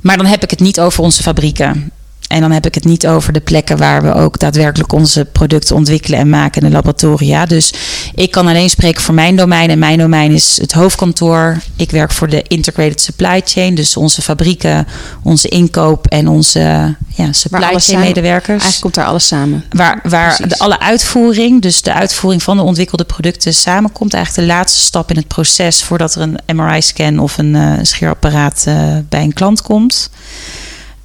Maar 0.00 0.16
dan 0.16 0.26
heb 0.26 0.42
ik 0.42 0.50
het 0.50 0.60
niet 0.60 0.80
over 0.80 1.02
onze 1.02 1.22
fabrieken. 1.22 1.90
En 2.28 2.40
dan 2.40 2.50
heb 2.50 2.66
ik 2.66 2.74
het 2.74 2.84
niet 2.84 3.06
over 3.06 3.32
de 3.32 3.40
plekken 3.40 3.76
waar 3.76 4.02
we 4.02 4.14
ook 4.14 4.38
daadwerkelijk 4.38 4.92
onze 4.92 5.24
producten 5.24 5.76
ontwikkelen 5.76 6.18
en 6.18 6.28
maken 6.28 6.62
in 6.62 6.68
de 6.68 6.74
laboratoria. 6.74 7.46
Dus 7.46 7.72
ik 8.14 8.30
kan 8.30 8.46
alleen 8.46 8.70
spreken 8.70 9.02
voor 9.02 9.14
mijn 9.14 9.36
domein. 9.36 9.70
En 9.70 9.78
mijn 9.78 9.98
domein 9.98 10.32
is 10.32 10.58
het 10.60 10.72
hoofdkantoor. 10.72 11.58
Ik 11.76 11.90
werk 11.90 12.12
voor 12.12 12.28
de 12.28 12.42
integrated 12.42 13.00
supply 13.00 13.42
chain. 13.44 13.74
Dus 13.74 13.96
onze 13.96 14.22
fabrieken, 14.22 14.86
onze 15.22 15.48
inkoop 15.48 16.06
en 16.06 16.28
onze 16.28 16.94
ja, 17.14 17.32
supply 17.32 17.78
chain 17.78 18.00
medewerkers. 18.00 18.48
Eigenlijk 18.62 18.80
komt 18.80 18.94
daar 18.94 19.06
alles 19.06 19.26
samen. 19.26 19.64
Waar, 19.70 20.00
waar 20.02 20.48
de, 20.48 20.58
alle 20.58 20.80
uitvoering, 20.80 21.62
dus 21.62 21.82
de 21.82 21.92
uitvoering 21.92 22.42
van 22.42 22.56
de 22.56 22.62
ontwikkelde 22.62 23.04
producten 23.04 23.54
samenkomt. 23.54 24.14
Eigenlijk 24.14 24.48
de 24.48 24.54
laatste 24.54 24.80
stap 24.80 25.10
in 25.10 25.16
het 25.16 25.28
proces 25.28 25.82
voordat 25.82 26.14
er 26.14 26.20
een 26.20 26.56
MRI-scan 26.56 27.18
of 27.18 27.38
een 27.38 27.54
eh, 27.54 27.72
scheerapparaat 27.82 28.64
eh, 28.66 28.96
bij 29.08 29.22
een 29.22 29.32
klant 29.32 29.62
komt. 29.62 30.10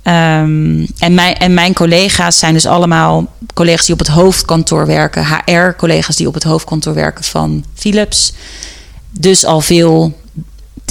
Ehm, 0.03 0.85
en, 0.97 1.13
mijn, 1.13 1.37
en 1.37 1.53
mijn 1.53 1.73
collega's 1.73 2.39
zijn 2.39 2.53
dus 2.53 2.65
allemaal 2.65 3.27
collega's 3.53 3.85
die 3.85 3.93
op 3.93 3.99
het 3.99 4.07
hoofdkantoor 4.07 4.85
werken. 4.85 5.25
HR-collega's 5.25 6.15
die 6.15 6.27
op 6.27 6.33
het 6.33 6.43
hoofdkantoor 6.43 6.93
werken 6.93 7.23
van 7.23 7.63
Philips. 7.73 8.33
Dus 9.11 9.45
al 9.45 9.61
veel 9.61 10.19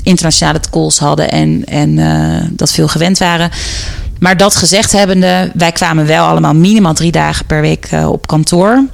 internationale 0.02 0.60
calls 0.70 0.98
hadden 0.98 1.30
en, 1.30 1.64
en 1.64 1.98
eh, 1.98 2.48
dat 2.50 2.72
veel 2.72 2.88
gewend 2.88 3.18
waren. 3.18 3.50
Maar 4.18 4.36
dat 4.36 4.56
gezegd 4.56 4.92
hebbende, 4.92 5.50
wij 5.54 5.72
kwamen 5.72 6.06
wel 6.06 6.26
allemaal 6.26 6.54
minimaal 6.54 6.94
drie 6.94 7.12
dagen 7.12 7.46
per 7.46 7.60
week 7.60 7.86
eh, 7.90 8.08
op 8.08 8.26
kantoor. 8.26 8.84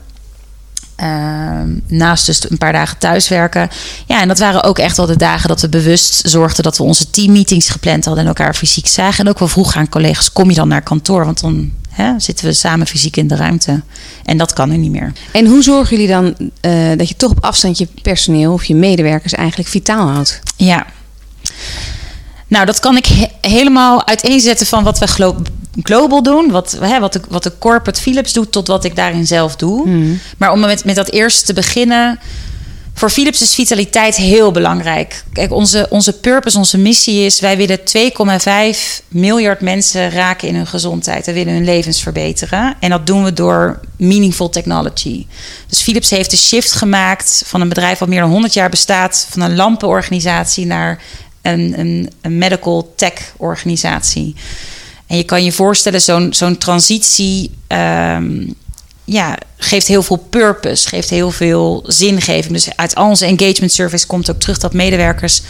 Ehm, 0.97 1.69
naast 1.87 2.26
dus 2.26 2.50
een 2.50 2.59
paar 2.59 2.73
dagen 2.73 2.99
thuiswerken. 2.99 3.69
Ja, 4.07 4.21
en 4.21 4.29
dat 4.29 4.38
waren 4.38 4.62
ook 4.62 4.79
echt 4.79 4.97
wel 4.97 5.07
de 5.07 5.17
dagen 5.17 5.49
dat 5.49 5.61
we 5.61 5.69
bewust 5.69 6.29
zorgden 6.29 6.65
dat 6.65 6.76
we 6.76 6.83
onze 6.83 7.11
teammeetings 7.11 7.69
gepland 7.69 8.05
hadden 8.05 8.23
en 8.23 8.29
elkaar 8.29 8.55
fysiek 8.55 8.87
zagen. 8.87 9.25
En 9.25 9.31
ook 9.31 9.38
wel 9.38 9.49
vroeg 9.49 9.76
aan 9.76 9.88
collega's: 9.88 10.33
kom 10.33 10.49
je 10.49 10.57
dan 10.57 10.69
naar 10.69 10.83
kantoor? 10.83 11.25
Want 11.25 11.41
dan 11.41 11.73
hè, 11.91 12.12
zitten 12.21 12.47
we 12.47 12.53
samen 12.53 12.87
fysiek 12.87 13.17
in 13.17 13.29
de 13.29 13.37
ruimte. 13.37 13.83
En 14.25 14.37
dat 14.38 14.53
kan 14.53 14.69
nu 14.69 14.76
niet 14.76 14.91
meer. 14.91 15.12
En 15.33 15.47
hoe 15.47 15.62
zorgen 15.62 15.97
jullie 15.97 16.12
dan 16.12 16.35
eh, 16.61 16.73
dat 16.97 17.09
je 17.09 17.17
toch 17.17 17.31
op 17.31 17.45
afstand 17.45 17.79
je 17.79 17.88
personeel 18.03 18.53
of 18.53 18.65
je 18.65 18.75
medewerkers 18.75 19.33
eigenlijk 19.33 19.69
vitaal 19.69 20.09
houdt? 20.09 20.41
Ja. 20.57 20.87
Nou, 22.49 22.67
dat 22.67 22.81
kan 22.81 22.97
ik 22.97 23.07
he- 23.07 23.49
helemaal 23.50 24.07
uiteenzetten 24.07 24.67
van 24.67 24.85
wat 24.85 24.99
we 24.99 25.09
global 25.83 26.23
doen. 26.23 26.50
Wat, 26.50 26.76
hè, 26.80 27.00
wat, 27.00 27.12
de, 27.12 27.21
wat 27.28 27.42
de 27.42 27.52
corporate 27.59 28.00
Philips 28.00 28.33
doet 28.33 28.52
tot 28.52 28.66
wat 28.66 28.85
ik 28.85 28.97
daarin 28.97 29.26
zelf 29.26 29.56
doe. 29.56 29.88
Maar 30.38 30.52
om 30.52 30.61
met, 30.61 30.85
met 30.85 30.95
dat 30.95 31.11
eerste 31.11 31.45
te 31.45 31.52
beginnen. 31.52 32.18
Voor 32.97 33.11
Philips 33.11 33.42
is 33.42 33.54
vitaliteit 33.54 34.16
heel 34.16 34.50
belangrijk. 34.50 35.25
Kijk, 35.33 35.52
onze, 35.52 35.87
onze 35.90 36.12
purpose, 36.12 36.59
onze 36.59 36.78
missie 36.78 37.25
is... 37.25 37.40
wij 37.40 37.56
willen 37.56 37.78
2,5 37.78 39.04
miljard 39.09 39.61
mensen 39.61 40.11
raken 40.11 40.49
in 40.49 40.54
hun 40.54 40.66
gezondheid. 40.66 41.26
We 41.26 41.33
willen 41.33 41.52
hun 41.52 41.64
levens 41.64 42.02
verbeteren. 42.02 42.76
En 42.80 42.90
dat 42.90 43.06
doen 43.06 43.25
we 43.25 43.33
door 43.33 43.80
meaningful 43.97 44.49
technology. 44.49 45.26
Dus 45.68 45.83
Philips 45.83 46.11
heeft 46.11 46.30
de 46.30 46.37
shift 46.37 46.73
gemaakt 46.73 47.42
van 47.47 47.61
een 47.61 47.68
bedrijf... 47.68 47.99
wat 47.99 48.09
meer 48.09 48.21
dan 48.21 48.30
100 48.30 48.54
jaar 48.54 48.71
bestaat... 48.71 49.26
van 49.30 49.42
een 49.42 49.56
lampenorganisatie 49.56 50.66
naar 50.66 51.02
een, 51.42 51.78
een, 51.78 52.11
een 52.21 52.38
medical 52.38 52.92
tech 52.97 53.33
organisatie. 53.37 54.35
En 55.07 55.17
je 55.17 55.23
kan 55.25 55.45
je 55.45 55.53
voorstellen, 55.53 56.01
zo'n 56.01 56.33
zo'n 56.33 56.59
transitie 56.59 57.51
ehm, 57.67 58.47
ja, 59.05 59.37
geeft 59.57 59.87
heel 59.87 60.03
veel 60.03 60.17
purpose, 60.31 60.89
geeft 60.89 61.11
heel 61.11 61.31
veel 61.31 61.85
zingeving. 61.87 62.53
Dus 62.53 62.77
uit 62.77 62.95
al 62.95 63.09
onze 63.09 63.27
engagement 63.27 63.73
service 63.73 64.07
komt 64.07 64.31
ook 64.31 64.41
terug 64.41 64.59
dat 64.59 64.73
medewerkers 64.73 65.43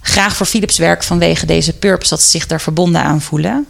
graag 0.00 0.36
voor 0.36 0.46
Philips 0.46 0.78
werken 0.78 1.06
vanwege 1.06 1.46
deze 1.46 1.72
purpose, 1.72 2.10
dat 2.10 2.22
ze 2.22 2.28
zich 2.30 2.46
daar 2.46 2.60
verbonden 2.60 3.02
aan 3.02 3.20
voelen. 3.20 3.66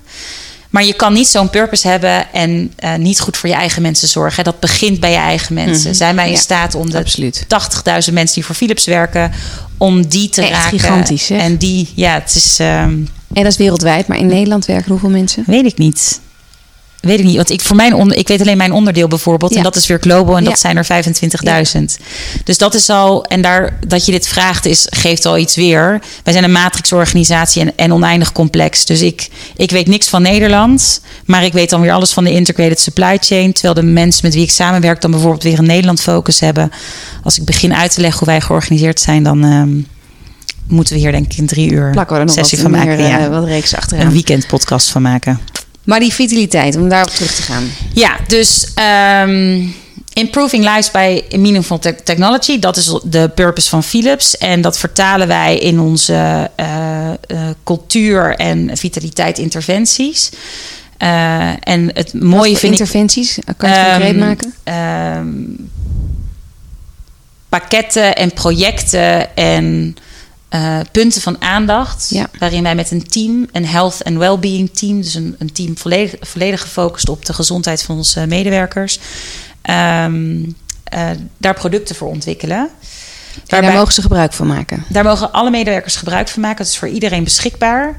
Maar 0.70 0.84
je 0.84 0.92
kan 0.94 1.12
niet 1.12 1.28
zo'n 1.28 1.50
purpose 1.50 1.88
hebben 1.88 2.32
en 2.32 2.72
eh, 2.76 2.94
niet 2.94 3.20
goed 3.20 3.36
voor 3.36 3.48
je 3.48 3.54
eigen 3.54 3.82
mensen 3.82 4.08
zorgen. 4.08 4.44
Dat 4.44 4.60
begint 4.60 5.00
bij 5.00 5.10
je 5.10 5.16
eigen 5.16 5.54
mensen. 5.54 5.88
Mhm. 5.88 5.96
Zijn 5.98 6.16
wij 6.16 6.26
in 6.26 6.32
Ja, 6.32 6.38
staat 6.38 6.74
om 6.74 6.90
de 6.90 6.98
absoluut. 6.98 7.44
80.000 8.08 8.12
mensen 8.12 8.34
die 8.34 8.44
voor 8.44 8.54
Philips 8.54 8.84
werken, 8.84 9.32
om 9.76 10.06
die 10.06 10.28
te 10.28 10.42
Echt 10.42 10.50
raken? 10.50 10.78
gigantisch. 10.78 11.30
En 11.30 11.56
die, 11.56 11.88
ja, 11.94 12.14
het 12.14 12.34
is. 12.34 12.58
ehm, 12.58 12.94
En 13.32 13.42
dat 13.42 13.52
is 13.52 13.56
wereldwijd, 13.58 14.06
maar 14.06 14.18
in 14.18 14.26
Nederland 14.26 14.66
werken 14.66 14.90
hoeveel 14.90 15.10
mensen? 15.10 15.42
Weet 15.46 15.64
ik 15.64 15.78
niet. 15.78 16.20
Weet 17.00 17.18
ik 17.18 17.24
niet. 17.24 17.36
Want 17.36 17.50
ik, 17.50 17.60
voor 17.60 17.76
mijn 17.76 17.94
onder, 17.94 18.16
ik 18.16 18.28
weet 18.28 18.40
alleen 18.40 18.56
mijn 18.56 18.72
onderdeel 18.72 19.08
bijvoorbeeld. 19.08 19.50
Ja. 19.50 19.56
En 19.56 19.62
dat 19.62 19.76
is 19.76 19.86
weer 19.86 19.98
global. 20.00 20.36
En 20.36 20.42
Ja. 20.42 20.48
dat 20.48 20.58
zijn 20.58 20.76
er 20.76 20.84
25.000. 20.84 21.98
Dus 22.44 22.58
dat 22.58 22.74
is 22.74 22.88
al. 22.88 23.24
En 23.24 23.42
daar, 23.42 23.78
dat 23.86 24.06
je 24.06 24.12
dit 24.12 24.28
vraagt, 24.28 24.66
is, 24.66 24.86
geeft 24.90 25.26
al 25.26 25.38
iets 25.38 25.56
weer. 25.56 26.00
Wij 26.22 26.32
zijn 26.32 26.44
een 26.44 26.52
matrixorganisatie 26.52 27.62
en, 27.62 27.72
en 27.76 27.92
oneindig 27.92 28.32
complex. 28.32 28.84
Dus 28.84 29.00
ik, 29.00 29.28
ik 29.56 29.70
weet 29.70 29.86
niks 29.86 30.08
van 30.08 30.22
Nederland. 30.22 31.00
Maar 31.24 31.44
ik 31.44 31.52
weet 31.52 31.70
dan 31.70 31.80
weer 31.80 31.92
alles 31.92 32.12
van 32.12 32.24
de 32.24 32.32
integrated 32.32 32.80
supply 32.80 33.16
chain. 33.20 33.52
Terwijl 33.52 33.74
de 33.74 33.82
mensen 33.82 34.20
met 34.24 34.34
wie 34.34 34.42
ik 34.42 34.50
samenwerk 34.50 35.00
dan 35.00 35.10
bijvoorbeeld 35.10 35.42
weer 35.42 35.58
een 35.58 35.66
Nederland 35.66 36.00
focus 36.00 36.40
hebben. 36.40 36.70
Als 37.22 37.38
ik 37.38 37.44
begin 37.44 37.74
uit 37.74 37.94
te 37.94 38.00
leggen 38.00 38.18
hoe 38.18 38.28
wij 38.28 38.40
georganiseerd 38.40 39.00
zijn, 39.00 39.22
dan. 39.22 39.44
ehm, 39.44 39.68
moeten 40.70 40.94
we 40.94 41.00
hier 41.00 41.12
denk 41.12 41.32
ik 41.32 41.38
een 41.38 41.46
drie 41.46 41.70
uur 41.72 41.90
Plakken 41.90 42.14
we 42.14 42.20
er 42.20 42.26
nog 42.26 42.34
wat, 42.36 42.46
sessie 42.46 42.58
van 42.68 42.70
meer, 42.70 42.86
maken. 42.86 43.08
Ja. 43.08 43.18
eh, 43.20 43.28
wat 43.28 43.44
reeks 43.44 43.72
een 43.72 43.78
achteraan. 43.78 44.12
weekendpodcast 44.12 44.88
van 44.90 45.02
maken. 45.02 45.40
Maar 45.84 46.00
die 46.00 46.12
vitaliteit, 46.12 46.76
om 46.76 46.88
daarop 46.88 47.10
terug 47.10 47.34
te 47.34 47.42
gaan. 47.42 47.64
Ja, 47.94 48.16
dus 48.26 48.68
ehm, 48.74 49.62
improving 50.12 50.64
lives 50.64 50.90
by 50.90 51.22
meaningful 51.38 51.78
te- 51.78 51.94
technology, 52.04 52.58
dat 52.58 52.76
is 52.76 52.98
de 53.04 53.30
purpose 53.34 53.68
van 53.68 53.82
Philips. 53.82 54.36
En 54.38 54.60
dat 54.60 54.78
vertalen 54.78 55.26
wij 55.28 55.58
in 55.58 55.80
onze 55.80 56.50
eh, 56.56 57.08
eh, 57.10 57.16
cultuur 57.64 58.34
en 58.36 58.76
vitaliteit 58.76 59.38
interventies. 59.38 60.30
En 61.60 61.90
het 61.94 62.12
mooie 62.22 62.56
vind 62.56 62.62
ik. 62.74 62.78
interventies? 62.78 63.38
Kan 63.56 63.70
je 63.70 63.76
het 63.76 63.86
concreet 63.90 64.10
Ehm, 64.14 64.18
maken? 64.18 64.54
ehm, 64.64 65.28
pakketten 67.48 68.14
en 68.16 68.32
projecten 68.32 69.36
en 69.36 69.96
eh, 70.50 70.78
punten 70.92 71.22
van 71.22 71.42
aandacht. 71.42 72.06
Ja. 72.08 72.26
Waarin 72.38 72.62
wij 72.62 72.74
met 72.74 72.90
een 72.90 73.06
team, 73.06 73.48
een 73.52 73.66
health 73.66 74.04
and 74.04 74.16
well-being 74.16 74.70
team, 74.70 75.00
dus 75.02 75.14
een, 75.14 75.36
een 75.38 75.52
team 75.52 75.78
volledig, 75.78 76.14
volledig 76.20 76.60
gefocust 76.60 77.08
op 77.08 77.24
de 77.24 77.32
gezondheid 77.32 77.82
van 77.82 77.96
onze 77.96 78.26
medewerkers, 78.26 78.98
ehm, 79.62 80.42
eh, 80.84 81.10
daar 81.36 81.54
producten 81.54 81.94
voor 81.94 82.08
ontwikkelen. 82.08 82.68
En 83.46 83.62
daar 83.62 83.72
mogen 83.72 83.92
ze 83.92 84.02
gebruik 84.02 84.32
van 84.32 84.46
maken? 84.46 84.84
Daar 84.88 85.04
mogen 85.04 85.32
alle 85.32 85.50
medewerkers 85.50 85.96
gebruik 85.96 86.28
van 86.28 86.42
maken. 86.42 86.58
Het 86.58 86.72
is 86.72 86.78
voor 86.78 86.88
iedereen 86.88 87.24
beschikbaar. 87.24 87.88
Uh, 87.88 87.96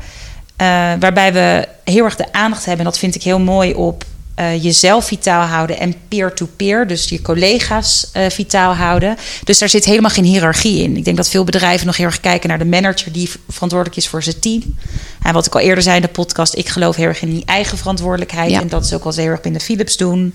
waarbij 1.00 1.34
we 1.34 1.68
heel 1.84 2.06
erg 2.06 2.16
de 2.16 2.34
aandacht 2.34 2.66
hebben, 2.66 2.86
en 2.86 2.92
dat 2.92 3.00
vind 3.00 3.16
ik 3.16 3.24
heel 3.24 3.40
mooi, 3.40 3.74
op 3.74 4.04
uh, 4.40 4.64
jezelf 4.64 5.06
vitaal 5.06 5.46
houden 5.46 5.80
en 5.80 5.96
peer-to-peer, 6.08 6.88
dus 6.88 7.10
je 7.10 7.22
collega's 7.22 8.12
uh, 8.18 8.30
vitaal 8.30 8.74
houden. 8.74 9.18
Dus 9.44 9.60
daar 9.60 9.70
zit 9.70 9.86
helemaal 9.86 10.10
geen 10.10 10.24
hiërarchie 10.24 10.84
in. 10.84 10.98
Ik 10.98 11.06
denk 11.06 11.18
dat 11.18 11.30
veel 11.30 11.44
bedrijven 11.44 11.88
nog 11.88 11.98
heel 11.98 12.06
erg 12.06 12.20
kijken 12.20 12.50
naar 12.50 12.60
de 12.60 12.66
manager 12.66 13.12
die 13.12 13.30
verantwoordelijk 13.50 14.00
is 14.00 14.08
voor 14.08 14.24
zijn 14.24 14.40
team. 14.40 14.76
En 15.24 15.34
wat 15.34 15.46
ik 15.46 15.56
al 15.56 15.62
eerder 15.62 15.84
zei 15.84 15.96
in 15.96 16.02
de 16.02 16.08
podcast, 16.08 16.56
ik 16.56 16.70
geloof 16.70 16.96
heel 16.96 17.08
erg 17.08 17.22
in 17.22 17.30
die 17.30 17.46
eigen 17.46 17.78
verantwoordelijkheid. 17.78 18.52
Ja. 18.52 18.62
En 18.62 18.68
dat 18.68 18.86
is 18.86 18.94
ook 18.94 19.04
al 19.04 19.14
heel 19.14 19.26
erg 19.26 19.42
binnen 19.42 19.62
Philips 19.62 19.98
doen. 19.98 20.34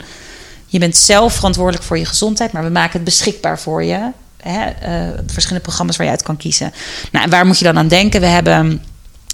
Je 0.66 0.78
bent 0.78 0.96
zelf 0.96 1.34
verantwoordelijk 1.34 1.84
voor 1.84 1.98
je 1.98 2.04
gezondheid, 2.04 2.52
maar 2.52 2.64
we 2.64 2.70
maken 2.70 2.92
het 2.92 3.04
beschikbaar 3.04 3.58
voor 3.58 3.84
je. 3.84 4.10
Hè, 4.42 4.66
uh, 4.66 5.18
verschillende 5.26 5.64
programma's 5.64 5.96
waar 5.96 6.06
je 6.06 6.12
uit 6.12 6.22
kan 6.22 6.36
kiezen. 6.36 6.72
Nou, 7.12 7.24
en 7.24 7.30
waar 7.30 7.46
moet 7.46 7.58
je 7.58 7.64
dan 7.64 7.78
aan 7.78 7.88
denken? 7.88 8.20
We 8.20 8.26
hebben 8.26 8.82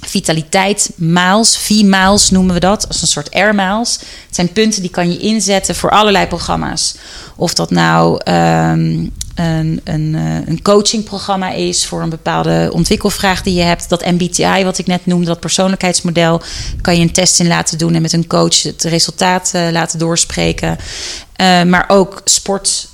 vitaliteit 0.06 0.90
miles, 0.94 1.56
V-miles 1.56 2.30
noemen 2.30 2.54
we 2.54 2.60
dat, 2.60 2.88
als 2.88 3.02
een 3.02 3.08
soort 3.08 3.30
air 3.30 3.54
miles. 3.54 3.98
Het 4.26 4.34
zijn 4.34 4.52
punten 4.52 4.82
die 4.82 4.90
kan 4.90 5.12
je 5.12 5.18
inzetten 5.18 5.74
voor 5.74 5.90
allerlei 5.90 6.26
programma's. 6.26 6.94
Of 7.36 7.54
dat 7.54 7.70
nou 7.70 8.20
um, 8.30 9.12
een, 9.34 9.80
een, 9.84 10.14
uh, 10.14 10.46
een 10.46 10.62
coachingprogramma 10.62 11.50
is 11.50 11.86
voor 11.86 12.02
een 12.02 12.08
bepaalde 12.08 12.70
ontwikkelvraag 12.72 13.42
die 13.42 13.54
je 13.54 13.62
hebt. 13.62 13.88
Dat 13.88 14.04
MBTI, 14.04 14.64
wat 14.64 14.78
ik 14.78 14.86
net 14.86 15.06
noemde, 15.06 15.26
dat 15.26 15.40
persoonlijkheidsmodel, 15.40 16.42
kan 16.80 16.96
je 16.96 17.02
een 17.02 17.12
test 17.12 17.40
in 17.40 17.46
laten 17.46 17.78
doen 17.78 17.94
en 17.94 18.02
met 18.02 18.12
een 18.12 18.26
coach 18.26 18.62
het 18.62 18.82
resultaat 18.82 19.52
uh, 19.54 19.68
laten 19.70 19.98
doorspreken. 19.98 20.70
Uh, 20.70 21.62
maar 21.62 21.84
ook 21.88 22.20
sportactiviteiten. 22.24 22.91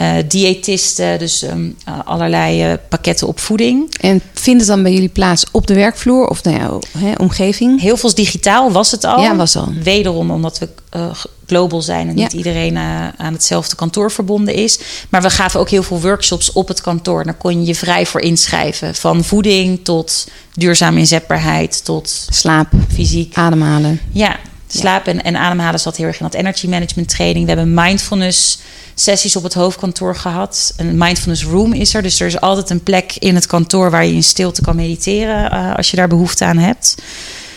Uh, 0.00 0.16
diëtisten, 0.28 1.18
dus 1.18 1.42
um, 1.42 1.76
allerlei 2.04 2.70
uh, 2.70 2.78
pakketten 2.88 3.26
op 3.26 3.40
voeding. 3.40 3.94
En 4.00 4.22
vindt 4.32 4.60
het 4.60 4.68
dan 4.68 4.82
bij 4.82 4.92
jullie 4.92 5.08
plaats 5.08 5.44
op 5.50 5.66
de 5.66 5.74
werkvloer 5.74 6.26
of 6.26 6.42
nou 6.42 6.56
ja, 6.56 6.78
hè, 6.98 7.12
omgeving? 7.12 7.80
Heel 7.80 7.96
veel 7.96 8.14
digitaal 8.14 8.72
was 8.72 8.90
het 8.90 9.04
al. 9.04 9.20
Ja, 9.20 9.36
was 9.36 9.56
al. 9.56 9.72
Wederom 9.82 10.30
omdat 10.30 10.58
we 10.58 10.68
global 11.46 11.82
zijn 11.82 12.08
en 12.08 12.16
ja. 12.16 12.22
niet 12.22 12.32
iedereen 12.32 12.76
aan 13.16 13.32
hetzelfde 13.32 13.76
kantoor 13.76 14.10
verbonden 14.10 14.54
is. 14.54 14.78
Maar 15.08 15.22
we 15.22 15.30
gaven 15.30 15.60
ook 15.60 15.70
heel 15.70 15.82
veel 15.82 16.00
workshops 16.00 16.52
op 16.52 16.68
het 16.68 16.80
kantoor. 16.80 17.24
Daar 17.24 17.34
kon 17.34 17.60
je 17.60 17.66
je 17.66 17.74
vrij 17.74 18.06
voor 18.06 18.20
inschrijven. 18.20 18.94
Van 18.94 19.24
voeding 19.24 19.84
tot 19.84 20.28
duurzame 20.54 20.98
inzetbaarheid 20.98 21.84
tot 21.84 22.26
slaap, 22.30 22.68
fysiek, 22.92 23.34
ademhalen. 23.34 24.00
Ja, 24.12 24.36
slaap 24.66 25.06
en, 25.06 25.22
en 25.22 25.36
ademhalen 25.36 25.80
zat 25.80 25.96
heel 25.96 26.06
erg 26.06 26.20
in 26.20 26.26
dat 26.30 26.34
energy 26.34 26.66
management 26.66 27.08
training. 27.08 27.46
We 27.46 27.52
hebben 27.52 27.74
mindfulness 27.74 28.58
sessies 28.94 29.36
op 29.36 29.42
het 29.42 29.54
hoofdkantoor 29.54 30.16
gehad. 30.16 30.74
Een 30.76 30.98
mindfulness 30.98 31.44
room 31.44 31.72
is 31.72 31.94
er. 31.94 32.02
Dus 32.02 32.20
er 32.20 32.26
is 32.26 32.40
altijd 32.40 32.70
een 32.70 32.82
plek 32.82 33.16
in 33.18 33.34
het 33.34 33.46
kantoor 33.46 33.90
waar 33.90 34.06
je 34.06 34.12
in 34.12 34.24
stilte 34.24 34.62
kan 34.62 34.76
mediteren 34.76 35.52
uh, 35.52 35.74
als 35.74 35.90
je 35.90 35.96
daar 35.96 36.08
behoefte 36.08 36.44
aan 36.44 36.58
hebt. 36.58 36.94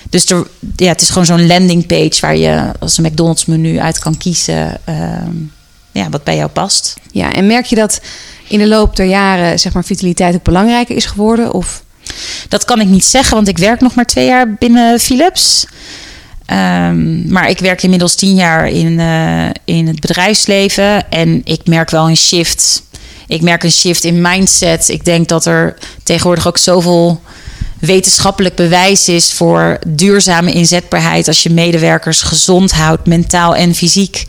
Dus 0.10 0.26
er, 0.30 0.48
ja, 0.76 0.88
het 0.88 1.02
is 1.02 1.10
gewoon 1.10 1.26
zo'n 1.26 1.48
landing 1.48 1.86
page 1.86 2.18
waar 2.22 2.36
je 2.36 2.72
als 2.80 2.98
een 2.98 3.04
McDonald's 3.04 3.46
menu 3.46 3.80
uit 3.80 4.00
kan 4.00 4.18
kiezen 4.18 4.82
uh, 4.90 4.96
ja, 5.92 6.10
wat 6.10 6.24
bij 6.24 6.36
jou 6.36 6.50
past. 6.50 6.96
Ja, 7.12 7.34
en 7.34 7.48
merk 7.48 7.66
je 7.66 7.76
dat 7.76 8.02
in 8.48 8.60
de 8.60 8.68
loop 8.68 8.96
der 8.96 9.06
jaren 9.06 9.60
zeg 9.60 9.74
maar, 9.74 9.84
vitaliteit 9.84 10.36
ook 10.36 10.44
belangrijker 10.44 10.96
is 10.96 11.06
geworden? 11.06 11.54
Of? 11.54 11.84
Dat 12.48 12.66
kan 12.66 12.82
ik 12.82 12.88
niet 12.88 13.06
zeggen, 13.06 13.36
want 13.36 13.48
ik 13.48 13.58
werk 13.58 13.82
nog 13.82 13.96
maar 13.96 14.06
twee 14.06 14.26
jaar 14.26 14.54
binnen 14.54 15.00
Philips. 15.00 15.66
Um, 16.52 17.32
maar 17.32 17.50
ik 17.50 17.60
werk 17.60 17.84
inmiddels 17.84 18.16
tien 18.16 18.36
jaar 18.36 18.68
in, 18.68 19.00
uh, 19.00 19.50
in 19.66 19.88
het 19.88 20.00
bedrijfsleven 20.00 21.12
en 21.12 21.42
ik 21.44 21.68
merk 21.68 21.90
wel 21.90 22.10
een 22.10 22.18
shift. 22.18 22.84
Ik 23.28 23.42
merk 23.42 23.64
een 23.64 23.72
shift 23.72 24.04
in 24.04 24.22
mindset. 24.22 24.90
Ik 24.90 25.06
denk 25.06 25.28
dat 25.28 25.46
er 25.46 25.78
tegenwoordig 26.04 26.48
ook 26.48 26.58
zoveel 26.58 27.22
wetenschappelijk 27.80 28.56
bewijs 28.56 29.08
is 29.08 29.34
voor 29.34 29.80
duurzame 29.88 30.52
inzetbaarheid 30.52 31.28
als 31.28 31.44
je 31.44 31.50
medewerkers 31.50 32.22
gezond 32.22 32.72
houdt, 32.72 33.08
mentaal 33.08 33.56
en 33.56 33.76
fysiek. 33.76 34.26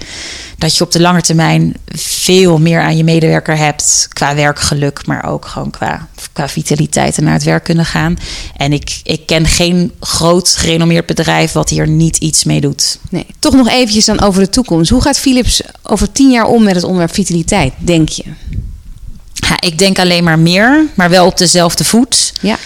Dat 0.59 0.77
je 0.77 0.85
op 0.85 0.93
de 0.93 1.01
lange 1.01 1.21
termijn 1.21 1.75
veel 1.95 2.59
meer 2.59 2.81
aan 2.81 2.97
je 2.97 3.05
medewerker 3.05 3.57
hebt 3.57 4.07
qua 4.09 4.35
werkgeluk, 4.35 5.07
maar 5.07 5.25
ook 5.25 5.47
gewoon 5.47 5.71
qua, 5.71 6.09
qua 6.33 6.49
vitaliteit 6.49 7.17
en 7.17 7.25
naar 7.25 7.33
het 7.33 7.43
werk 7.43 7.65
kunnen 7.65 7.85
gaan. 7.85 8.19
En 8.57 8.73
ik, 8.73 9.01
ik 9.03 9.27
ken 9.27 9.47
geen 9.47 9.93
groot 10.01 10.49
gerenommeerd 10.49 11.07
bedrijf 11.07 11.53
wat 11.53 11.69
hier 11.69 11.89
niet 11.89 12.17
iets 12.17 12.45
mee 12.45 12.61
doet. 12.61 12.99
Nee, 13.11 13.27
toch 13.39 13.55
nog 13.55 13.69
eventjes 13.69 14.05
dan 14.05 14.21
over 14.21 14.43
de 14.43 14.51
toekomst. 14.51 14.91
Hoe 14.91 15.03
gaat 15.03 15.19
Philips 15.19 15.61
over 15.83 16.13
tien 16.13 16.31
jaar 16.31 16.47
om 16.47 16.63
met 16.63 16.75
het 16.75 16.85
onderwerp 16.85 17.15
vitaliteit, 17.15 17.73
denk 17.79 18.09
je? 18.09 18.25
Ja, 19.35 19.61
ik 19.61 19.79
denk 19.79 19.99
alleen 19.99 20.25
maar 20.25 20.39
meer, 20.39 20.87
maar 20.95 21.11
wel 21.11 21.27
op 21.27 21.39
dezelfde 21.39 21.85
voet. 21.85 22.33
Ja. 22.41 22.59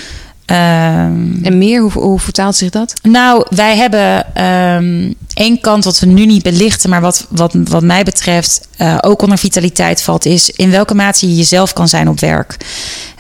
Um, 0.47 1.39
en 1.43 1.59
meer, 1.59 1.81
hoe, 1.81 1.93
hoe, 1.93 2.21
vertaalt 2.21 2.57
zich 2.57 2.71
dat? 2.71 2.95
Nou, 3.03 3.47
wij 3.49 3.77
hebben 3.77 4.43
um, 4.45 5.15
één 5.35 5.61
kant 5.61 5.85
wat 5.85 6.01
we 6.01 6.07
nu 6.07 6.27
niet 6.27 6.43
belichten, 6.43 6.91
maar 6.91 7.01
wat, 7.01 7.27
wat, 7.29 7.55
wat 7.55 7.83
mij 7.83 8.03
betreft 8.03 8.69
uh, 8.79 8.99
ook 9.01 9.23
onder 9.23 9.39
vitaliteit 9.39 10.03
valt, 10.03 10.25
is 10.25 10.51
in 10.51 10.71
welke 10.71 10.95
mate 10.95 11.29
je 11.29 11.37
jezelf 11.37 11.73
kan 11.73 11.89
zijn 11.89 12.09
op 12.09 12.21
werk. 12.21 12.57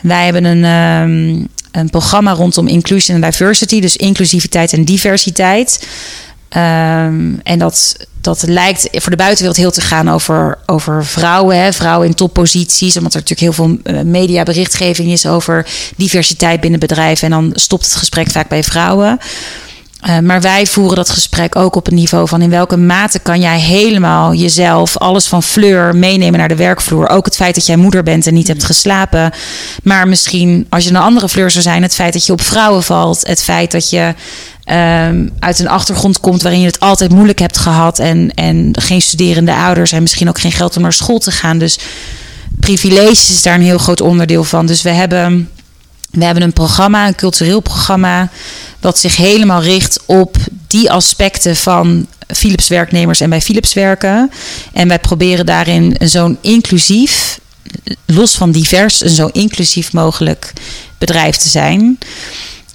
Wij 0.02 0.24
hebben 0.24 0.44
een, 0.44 0.64
um, 0.64 1.48
een 1.72 1.90
programma 1.90 2.32
rondom 2.32 2.66
inclusion 2.66 3.22
en 3.22 3.30
diversity, 3.30 3.80
dus 3.80 3.96
inclusiviteit 3.96 4.72
en 4.72 4.84
diversiteit. 4.84 5.87
En 6.48 7.58
dat, 7.58 7.96
dat 8.24 8.42
lijkt 8.46 8.88
voor 8.92 9.10
de 9.10 9.16
buitenwereld 9.16 9.56
heel 9.56 9.70
te 9.70 9.80
gaan 9.80 10.10
over, 10.10 10.58
over 10.66 11.04
vrouwen, 11.04 11.56
hè, 11.56 11.72
vrouwen 11.72 12.06
in 12.08 12.14
topposities. 12.14 12.96
Omdat 12.96 13.14
er 13.14 13.20
natuurlijk 13.20 13.56
heel 13.56 13.66
veel 13.66 13.94
uh, 13.94 14.02
mediaberichtgeving 14.02 15.10
is 15.10 15.26
over 15.26 15.66
diversiteit 15.96 16.60
binnen 16.60 16.80
bedrijven. 16.80 17.24
En 17.24 17.40
dan 17.40 17.50
stopt 17.54 17.84
het 17.84 17.94
gesprek 17.94 18.30
vaak 18.30 18.48
bij 18.48 18.62
vrouwen. 18.62 19.18
Uh, 20.08 20.18
maar 20.18 20.40
wij 20.40 20.66
voeren 20.66 20.96
dat 20.96 21.10
gesprek 21.10 21.56
ook 21.56 21.76
op 21.76 21.87
een 21.87 21.94
niveau 21.94 22.28
van 22.28 22.42
in 22.42 22.50
welke 22.50 22.76
mate 22.76 23.18
kan 23.18 23.40
jij 23.40 23.60
helemaal 23.60 24.34
jezelf, 24.34 24.96
alles 24.96 25.26
van 25.26 25.42
fleur, 25.42 25.96
meenemen 25.96 26.38
naar 26.38 26.48
de 26.48 26.56
werkvloer. 26.56 27.08
Ook 27.08 27.24
het 27.24 27.37
feit 27.37 27.54
dat 27.54 27.66
jij 27.66 27.76
moeder 27.76 28.02
bent 28.02 28.26
en 28.26 28.34
niet 28.34 28.48
hebt 28.48 28.64
geslapen. 28.64 29.32
Maar 29.82 30.08
misschien 30.08 30.66
als 30.68 30.84
je 30.84 30.90
een 30.90 30.96
andere 30.96 31.28
fleur 31.28 31.50
zou 31.50 31.62
zijn, 31.62 31.82
het 31.82 31.94
feit 31.94 32.12
dat 32.12 32.26
je 32.26 32.32
op 32.32 32.42
vrouwen 32.42 32.82
valt. 32.82 33.26
Het 33.26 33.42
feit 33.42 33.70
dat 33.70 33.90
je 33.90 34.14
um, 34.64 35.31
uit 35.38 35.59
een 35.59 35.68
achtergrond 35.68 36.20
komt 36.20 36.42
waarin 36.42 36.61
je 36.61 36.66
het 36.66 36.81
altijd 36.81 37.11
moeilijk 37.11 37.38
hebt 37.38 37.59
gehad. 37.59 37.98
En, 37.98 38.31
en 38.35 38.70
geen 38.72 39.03
studerende 39.03 39.55
ouders 39.55 39.92
en 39.92 40.03
misschien 40.03 40.29
ook 40.29 40.40
geen 40.40 40.53
geld 40.53 40.77
om 40.77 40.83
naar 40.83 40.92
school 40.92 41.18
te 41.18 41.31
gaan. 41.31 41.59
Dus 41.59 41.79
privileges 42.61 43.31
is 43.31 43.42
daar 43.42 43.55
een 43.55 43.62
heel 43.62 43.79
groot 43.79 44.00
onderdeel 44.00 44.44
van. 44.44 44.66
Dus 44.66 44.83
we 44.83 44.90
hebben, 44.90 45.50
we 46.11 46.24
hebben 46.24 46.42
een 46.42 46.53
programma, 46.53 47.07
een 47.07 47.14
cultureel 47.14 47.61
programma. 47.61 48.31
Wat 48.81 48.98
zich 48.98 49.16
helemaal 49.16 49.62
richt 49.62 50.00
op 50.07 50.37
die 50.66 50.90
aspecten 50.90 51.57
van 51.57 52.07
Philips 52.27 52.68
werknemers 52.68 53.20
en 53.20 53.31
bij 53.31 53.40
Philips 53.40 53.72
werken. 53.72 54.31
En 54.72 54.88
wij 54.88 54.98
proberen 54.98 55.46
daarin 55.46 55.96
zo'n 55.98 56.38
inclusief, 56.40 57.38
los 58.07 58.35
van 58.35 58.50
divers, 58.50 59.00
een 59.00 59.11
zo 59.11 59.27
inclusief 59.27 59.92
mogelijk 59.92 60.53
bedrijf 60.98 61.37
te 61.37 61.48
zijn. 61.48 61.98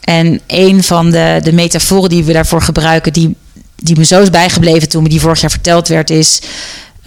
En 0.02 0.42
een 0.48 0.84
van 0.84 1.12
de, 1.12 1.40
de 1.44 1.52
metaforen 1.52 2.10
die 2.10 2.24
we 2.24 2.34
daarvoor 2.34 2.62
gebruiken, 2.62 3.14
die, 3.14 3.36
die 3.76 3.98
me 3.98 4.06
zo 4.06 4.22
is 4.22 4.30
bijgebleven 4.30 4.90
toen 4.90 5.04
me 5.04 5.10
die 5.10 5.22
vorig 5.22 5.42
jaar 5.42 5.52
verteld 5.52 5.88
werd, 5.88 6.10
is. 6.10 6.42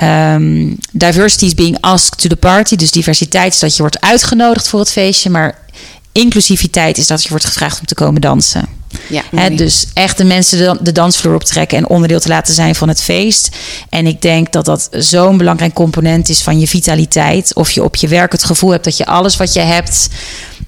Um, 0.03 0.79
diversity 0.93 1.45
is 1.45 1.55
being 1.55 1.79
asked 1.81 2.19
to 2.19 2.29
the 2.29 2.37
party. 2.37 2.77
Dus 2.77 2.91
diversiteit 2.91 3.53
is 3.53 3.59
dat 3.59 3.75
je 3.75 3.81
wordt 3.81 4.01
uitgenodigd 4.01 4.69
voor 4.69 4.81
het 4.81 4.91
feestje. 4.91 5.31
Maar 5.31 5.59
inclusiviteit 6.13 6.99
is 6.99 7.07
dat 7.07 7.23
je 7.23 7.29
wordt 7.29 7.45
gevraagd 7.45 7.81
om 7.81 7.87
te 7.87 7.95
komen 7.95 8.21
dansen. 8.21 8.69
Ja, 9.09 9.23
He, 9.35 9.55
dus 9.55 9.87
echt 9.95 10.17
de 10.17 10.25
mensen 10.25 10.59
de, 10.59 10.83
de 10.83 10.93
dansvloer 10.93 11.35
optrekken 11.35 11.79
en 11.79 11.89
onderdeel 11.89 12.21
te 12.21 12.29
laten 12.29 12.55
zijn 12.55 12.75
van 12.75 12.89
het 12.89 13.03
feest. 13.03 13.57
En 13.89 14.07
ik 14.07 14.23
denk 14.23 14.53
dat 14.53 14.65
dat 14.65 14.89
zo'n 14.91 15.37
belangrijk 15.37 15.73
component 15.73 16.29
is 16.29 16.43
van 16.43 16.59
je 16.59 16.69
vitaliteit. 16.69 17.55
Of 17.55 17.71
je 17.71 17.85
op 17.85 17.97
je 17.97 18.09
werk 18.09 18.33
het 18.33 18.45
gevoel 18.45 18.71
hebt 18.71 18.85
dat 18.85 18.97
je 18.97 19.07
alles 19.07 19.37
wat 19.37 19.53
je 19.53 19.61
hebt 19.61 20.09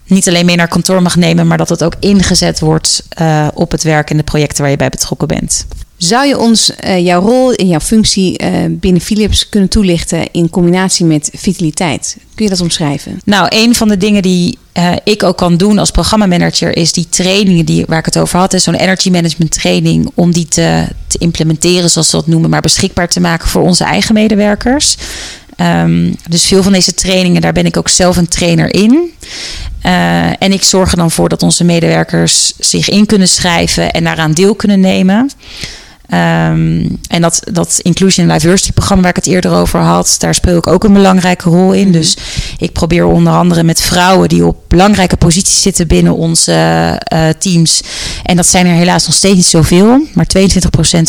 niet 0.06 0.28
alleen 0.28 0.46
mee 0.46 0.56
naar 0.56 0.68
kantoor 0.68 1.02
mag 1.02 1.16
nemen, 1.16 1.46
maar 1.46 1.58
dat 1.58 1.68
het 1.68 1.84
ook 1.84 1.94
ingezet 2.00 2.60
wordt 2.60 3.02
uh, 3.20 3.48
op 3.54 3.70
het 3.70 3.82
werk 3.82 4.10
en 4.10 4.16
de 4.16 4.22
projecten 4.22 4.62
waar 4.62 4.70
je 4.70 4.76
bij 4.76 4.88
betrokken 4.88 5.28
bent. 5.28 5.66
Zou 5.96 6.26
je 6.26 6.38
ons 6.38 6.72
uh, 6.84 7.04
jouw 7.04 7.20
rol 7.20 7.52
in 7.52 7.68
jouw 7.68 7.80
functie 7.80 8.42
uh, 8.42 8.50
binnen 8.70 9.02
Philips 9.02 9.48
kunnen 9.48 9.68
toelichten 9.68 10.32
in 10.32 10.50
combinatie 10.50 11.04
met 11.04 11.30
vitaliteit? 11.32 12.16
Kun 12.34 12.44
je 12.44 12.50
dat 12.50 12.60
omschrijven? 12.60 13.20
Nou, 13.24 13.46
een 13.50 13.74
van 13.74 13.88
de 13.88 13.96
dingen 13.96 14.22
die 14.22 14.58
uh, 14.78 14.92
ik 15.04 15.22
ook 15.22 15.36
kan 15.36 15.56
doen 15.56 15.78
als 15.78 15.90
programmamanager 15.90 16.76
is 16.76 16.92
die 16.92 17.08
trainingen 17.08 17.64
die, 17.64 17.84
waar 17.86 17.98
ik 17.98 18.04
het 18.04 18.18
over 18.18 18.38
had, 18.38 18.54
zo'n 18.62 18.74
energy 18.74 19.10
management 19.10 19.50
training, 19.50 20.10
om 20.14 20.32
die 20.32 20.48
te, 20.48 20.86
te 21.06 21.18
implementeren, 21.18 21.90
zoals 21.90 22.10
ze 22.10 22.16
dat 22.16 22.26
noemen, 22.26 22.50
maar 22.50 22.60
beschikbaar 22.60 23.08
te 23.08 23.20
maken 23.20 23.48
voor 23.48 23.62
onze 23.62 23.84
eigen 23.84 24.14
medewerkers. 24.14 24.96
Um, 25.56 26.16
dus 26.28 26.44
veel 26.44 26.62
van 26.62 26.72
deze 26.72 26.94
trainingen, 26.94 27.40
daar 27.40 27.52
ben 27.52 27.66
ik 27.66 27.76
ook 27.76 27.88
zelf 27.88 28.16
een 28.16 28.28
trainer 28.28 28.74
in. 28.74 29.12
En 30.38 30.52
ik 30.52 30.62
zorg 30.62 30.90
er 30.90 30.96
dan 30.96 31.10
voor 31.10 31.28
dat 31.28 31.42
onze 31.42 31.64
medewerkers 31.64 32.52
zich 32.58 32.88
in 32.88 33.06
kunnen 33.06 33.28
schrijven 33.28 33.92
en 33.92 34.04
daaraan 34.04 34.32
deel 34.32 34.54
kunnen 34.54 34.80
nemen. 34.80 35.30
Ehm, 36.08 36.86
en 37.08 37.20
dat, 37.20 37.40
dat 37.52 37.78
Inclusion 37.82 38.30
and 38.30 38.40
Diversity 38.40 38.72
programma 38.72 39.02
waar 39.02 39.10
ik 39.10 39.24
het 39.24 39.34
eerder 39.34 39.52
over 39.52 39.80
had, 39.80 40.16
daar 40.18 40.34
speel 40.34 40.56
ik 40.56 40.66
ook 40.66 40.84
een 40.84 40.92
belangrijke 40.92 41.48
rol 41.48 41.72
in. 41.72 41.88
Mhm. 41.88 41.92
Dus 41.92 42.16
ik 42.64 42.72
probeer 42.72 43.04
onder 43.04 43.32
andere 43.32 43.62
met 43.62 43.80
vrouwen 43.80 44.28
die 44.28 44.46
op 44.46 44.56
belangrijke 44.68 45.16
posities 45.16 45.62
zitten 45.62 45.86
binnen 45.86 46.16
onze 46.16 46.52
eh, 47.04 47.28
teams. 47.38 47.82
En 48.22 48.36
dat 48.36 48.46
zijn 48.46 48.66
er 48.66 48.74
helaas 48.74 49.06
nog 49.06 49.14
steeds 49.14 49.34
niet 49.34 49.46
zoveel. 49.46 50.06
Maar 50.14 50.26
22% 50.38 50.40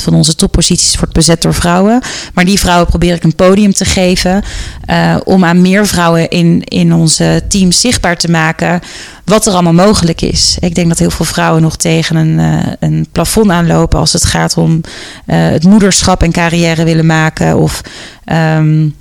van 0.04 0.14
onze 0.14 0.36
topposities 0.36 0.96
wordt 0.96 1.14
bezet 1.14 1.42
door 1.42 1.54
vrouwen. 1.54 2.02
Maar 2.34 2.46
die 2.46 2.60
vrouwen 2.60 2.88
probeer 2.88 3.14
ik 3.14 3.24
een 3.24 3.36
podium 3.36 3.74
te 3.74 3.86
geven 3.86 4.44
eh, 4.86 5.16
om 5.24 5.46
aan 5.46 5.62
meer 5.62 5.88
vrouwen 5.88 6.30
in, 6.30 6.64
in 6.64 6.94
onze 6.94 7.42
teams 7.48 7.80
zichtbaar 7.80 8.18
te 8.18 8.32
maken 8.32 8.80
wat 9.26 9.46
er 9.46 9.54
allemaal 9.54 9.86
mogelijk 9.86 10.22
is. 10.22 10.58
Ik 10.60 10.76
denk 10.76 10.88
dat 10.88 11.00
heel 11.00 11.12
veel 11.12 11.26
vrouwen 11.26 11.62
nog 11.62 11.76
tegen 11.76 12.16
een, 12.16 12.40
een 12.80 13.08
plafond 13.12 13.50
aanlopen 13.52 14.00
als 14.00 14.14
het 14.14 14.26
gaat 14.26 14.58
om 14.58 14.82
het 15.26 15.64
moederschap 15.64 16.24
en 16.24 16.32
carrière 16.32 16.84
willen 16.84 17.06
maken. 17.06 17.58
Of 17.58 17.82
um, 18.26 18.96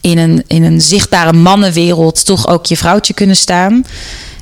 in, 0.00 0.18
een, 0.18 0.44
in 0.46 0.62
een 0.62 0.80
zichtbare 0.80 1.32
mannenwereld 1.32 2.24
toch 2.24 2.48
ook 2.48 2.66
je 2.66 2.76
vrouwtje 2.76 3.14
kunnen 3.14 3.36
staan. 3.36 3.84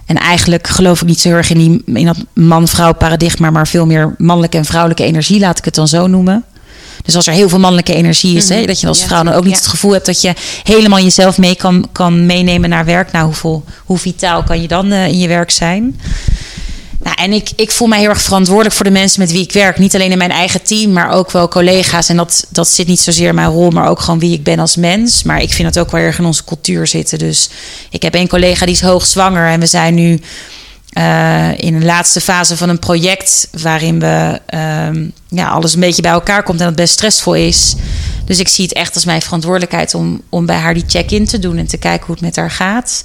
En 0.06 0.16
eigenlijk 0.16 0.68
geloof 0.68 1.00
ik 1.00 1.06
niet 1.06 1.20
zo 1.20 1.28
heel 1.28 1.36
erg 1.36 1.50
in, 1.50 1.58
die, 1.58 1.82
in 1.94 2.06
dat 2.06 2.16
man-vrouw 2.32 2.94
paradigma, 2.94 3.50
maar 3.50 3.68
veel 3.68 3.86
meer 3.86 4.14
mannelijke 4.18 4.56
en 4.56 4.64
vrouwelijke 4.64 5.04
energie, 5.04 5.40
laat 5.40 5.58
ik 5.58 5.64
het 5.64 5.74
dan 5.74 5.88
zo 5.88 6.06
noemen. 6.06 6.44
Dus 7.02 7.16
als 7.16 7.26
er 7.26 7.32
heel 7.32 7.48
veel 7.48 7.58
mannelijke 7.58 7.94
energie 7.94 8.36
is, 8.36 8.44
mm 8.44 8.50
-hmm. 8.50 8.60
hè, 8.60 8.66
dat 8.66 8.80
je 8.80 8.86
als 8.86 9.04
vrouw 9.04 9.22
dan 9.22 9.32
ook 9.32 9.44
niet 9.44 9.52
ja. 9.52 9.58
het 9.58 9.66
gevoel 9.66 9.92
hebt 9.92 10.06
dat 10.06 10.20
je 10.20 10.34
helemaal 10.62 11.00
jezelf 11.00 11.38
mee 11.38 11.54
kan, 11.54 11.88
kan 11.92 12.26
meenemen 12.26 12.68
naar 12.68 12.84
werk. 12.84 13.12
Nou, 13.12 13.24
hoeveel, 13.24 13.64
hoe 13.84 13.98
vitaal 13.98 14.42
kan 14.42 14.62
je 14.62 14.68
dan 14.68 14.92
uh, 14.92 15.06
in 15.06 15.18
je 15.18 15.28
werk 15.28 15.50
zijn? 15.50 16.00
Nou, 17.02 17.16
en 17.16 17.32
ik, 17.32 17.50
ik 17.56 17.70
voel 17.70 17.88
mij 17.88 17.98
heel 17.98 18.08
erg 18.08 18.22
verantwoordelijk 18.22 18.74
voor 18.74 18.84
de 18.84 18.90
mensen 18.90 19.20
met 19.20 19.32
wie 19.32 19.42
ik 19.42 19.52
werk. 19.52 19.78
Niet 19.78 19.94
alleen 19.94 20.10
in 20.10 20.18
mijn 20.18 20.30
eigen 20.30 20.62
team, 20.62 20.92
maar 20.92 21.10
ook 21.10 21.30
wel 21.30 21.48
collega's. 21.48 22.08
En 22.08 22.16
dat, 22.16 22.46
dat 22.50 22.68
zit 22.68 22.86
niet 22.86 23.00
zozeer 23.00 23.28
in 23.28 23.34
mijn 23.34 23.50
rol, 23.50 23.70
maar 23.70 23.88
ook 23.88 24.00
gewoon 24.00 24.18
wie 24.18 24.32
ik 24.32 24.42
ben 24.42 24.58
als 24.58 24.76
mens. 24.76 25.22
Maar 25.22 25.42
ik 25.42 25.52
vind 25.52 25.68
het 25.68 25.78
ook 25.78 25.90
wel 25.90 26.00
erg 26.00 26.18
in 26.18 26.24
onze 26.24 26.44
cultuur 26.44 26.86
zitten. 26.86 27.18
Dus 27.18 27.50
ik 27.90 28.02
heb 28.02 28.14
een 28.14 28.28
collega 28.28 28.66
die 28.66 28.74
is 28.74 28.80
hoogzwanger 28.80 29.48
en 29.48 29.60
we 29.60 29.66
zijn 29.66 29.94
nu 29.94 30.20
uh, 30.98 31.58
in 31.58 31.78
de 31.78 31.84
laatste 31.84 32.20
fase 32.20 32.56
van 32.56 32.68
een 32.68 32.78
project 32.78 33.48
waarin 33.62 34.00
we 34.00 34.40
uh, 34.54 35.10
ja, 35.28 35.48
alles 35.48 35.74
een 35.74 35.80
beetje 35.80 36.02
bij 36.02 36.10
elkaar 36.10 36.42
komt 36.42 36.60
en 36.60 36.66
dat 36.66 36.76
best 36.76 36.92
stressvol 36.92 37.34
is. 37.34 37.74
Dus 38.24 38.38
ik 38.38 38.48
zie 38.48 38.64
het 38.64 38.74
echt 38.74 38.94
als 38.94 39.04
mijn 39.04 39.22
verantwoordelijkheid 39.22 39.94
om, 39.94 40.22
om 40.28 40.46
bij 40.46 40.56
haar 40.56 40.74
die 40.74 40.84
check-in 40.86 41.26
te 41.26 41.38
doen 41.38 41.56
en 41.56 41.66
te 41.66 41.76
kijken 41.76 42.06
hoe 42.06 42.14
het 42.14 42.24
met 42.24 42.36
haar 42.36 42.50
gaat. 42.50 43.04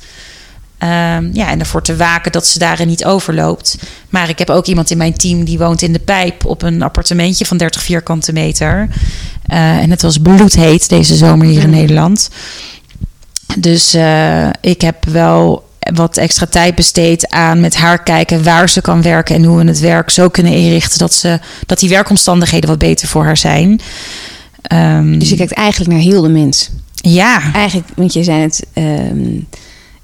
Uh, 0.84 0.90
ja, 1.34 1.50
en 1.50 1.60
ervoor 1.60 1.82
te 1.82 1.96
waken 1.96 2.32
dat 2.32 2.48
ze 2.48 2.60
daarin 2.60 2.88
niet 2.88 3.06
overloopt. 3.06 3.78
Maar 4.10 4.30
ik 4.30 4.40
heb 4.40 4.50
ook 4.50 4.66
iemand 4.66 4.92
in 4.92 4.98
mijn 4.98 5.14
team 5.14 5.44
die 5.44 5.58
woont 5.58 5.82
in 5.82 5.94
de 5.94 6.00
pijp 6.00 6.46
op 6.46 6.62
een 6.62 6.82
appartementje 6.82 7.46
van 7.46 7.58
30 7.58 7.82
vierkante 7.82 8.34
meter. 8.34 8.88
Uh, 9.48 9.78
en 9.78 9.90
het 9.90 10.02
was 10.02 10.18
bloedheet 10.18 10.90
deze 10.90 11.16
zomer 11.16 11.48
hier 11.48 11.62
in 11.62 11.70
Nederland. 11.70 12.30
Dus 13.58 13.96
uh, 13.96 14.50
ik 14.62 14.82
heb 14.82 15.06
wel 15.06 15.70
wat 15.94 16.18
extra 16.18 16.46
tijd 16.46 16.76
besteed 16.76 17.30
aan 17.30 17.60
met 17.60 17.76
haar 17.76 18.04
kijken 18.04 18.44
waar 18.44 18.70
ze 18.70 18.82
kan 18.82 19.02
werken 19.02 19.36
en 19.36 19.44
hoe 19.44 19.58
we 19.58 19.68
het 19.68 19.80
werk 19.80 20.10
zo 20.10 20.30
kunnen 20.30 20.54
inrichten 20.54 21.00
dat, 21.00 21.14
ze, 21.14 21.40
dat 21.66 21.80
die 21.80 21.90
werkomstandigheden 21.90 22.70
wat 22.70 22.80
beter 22.80 23.08
voor 23.08 23.24
haar 23.24 23.38
zijn. 23.38 23.82
Um, 24.74 25.20
dus 25.20 25.30
je 25.30 25.36
kijkt 25.36 25.54
eigenlijk 25.54 25.92
naar 25.92 26.02
heel 26.02 26.22
de 26.22 26.30
mens. 26.30 26.70
Ja. 26.94 27.54
Eigenlijk, 27.54 27.88
want 27.96 28.14
je 28.14 28.24
zei 28.24 28.42
het. 28.42 28.66
Um, 28.74 29.48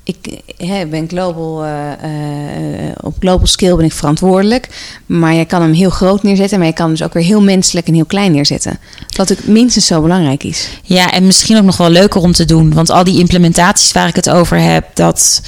ik 0.04 0.90
ben 0.90 1.08
global, 1.08 1.66
uh, 1.66 1.72
uh, 1.72 2.92
op 3.02 3.16
global 3.20 3.48
scale 3.48 3.76
ben 3.76 3.86
ik 3.86 3.94
verantwoordelijk. 3.94 4.68
Maar 5.06 5.34
je 5.34 5.46
kan 5.46 5.62
hem 5.62 5.74
heel 5.74 5.90
groot 5.90 6.24
neerzetten. 6.24 6.58
Maar 6.58 6.68
je 6.68 6.74
kan 6.74 6.86
hem 6.86 6.96
dus 6.96 7.06
ook 7.06 7.14
weer 7.14 7.24
heel 7.24 7.42
menselijk 7.42 7.88
en 7.88 7.94
heel 7.94 8.06
klein 8.06 8.32
neerzetten. 8.32 8.80
Wat 9.16 9.32
ook 9.32 9.44
minstens 9.46 9.86
zo 9.86 10.02
belangrijk 10.02 10.44
is. 10.44 10.68
Ja, 10.84 11.12
en 11.12 11.26
misschien 11.26 11.58
ook 11.58 11.64
nog 11.64 11.78
wel 11.78 11.90
leuker 11.90 12.22
om 12.22 12.32
te 12.32 12.46
doen. 12.46 12.74
Want 12.74 12.90
al 12.90 13.04
die 13.04 13.20
implementaties 13.20 13.92
waar 13.92 14.08
ik 14.08 14.16
het 14.16 14.30
over 14.30 14.60
heb, 14.60 14.86
dat, 14.94 15.42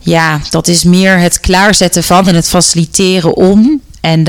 ja, 0.00 0.40
dat 0.50 0.68
is 0.68 0.84
meer 0.84 1.18
het 1.18 1.40
klaarzetten 1.40 2.02
van 2.02 2.28
en 2.28 2.34
het 2.34 2.48
faciliteren 2.48 3.36
om. 3.36 3.80
En 4.02 4.18
uh, 4.18 4.24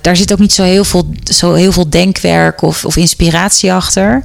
daar 0.00 0.16
zit 0.16 0.32
ook 0.32 0.38
niet 0.38 0.52
zo 0.52 0.62
heel 0.62 0.84
veel, 0.84 1.08
zo 1.24 1.52
heel 1.52 1.72
veel 1.72 1.90
denkwerk 1.90 2.62
of, 2.62 2.84
of 2.84 2.96
inspiratie 2.96 3.72
achter. 3.72 4.24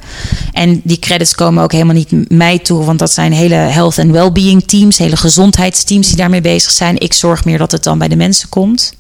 En 0.52 0.82
die 0.84 1.00
credits 1.00 1.36
komen 1.36 1.64
ook 1.64 1.72
helemaal 1.72 1.96
niet 1.96 2.30
mij 2.30 2.60
toe, 2.60 2.86
want 2.86 3.00
dat 3.00 3.12
zijn 3.12 3.34
hele 3.34 3.56
health 3.56 4.00
and 4.00 4.12
well-being 4.12 4.64
teams, 4.68 4.98
hele 4.98 5.18
gezondheidsteams 5.18 6.08
die 6.08 6.18
daarmee 6.18 6.42
bezig 6.42 6.72
zijn. 6.72 7.00
Ik 7.00 7.14
zorg 7.14 7.46
meer 7.46 7.58
dat 7.58 7.72
het 7.72 7.84
dan 7.84 7.98
bij 7.98 8.08
de 8.08 8.16
mensen 8.16 8.50
komt. 8.50 8.94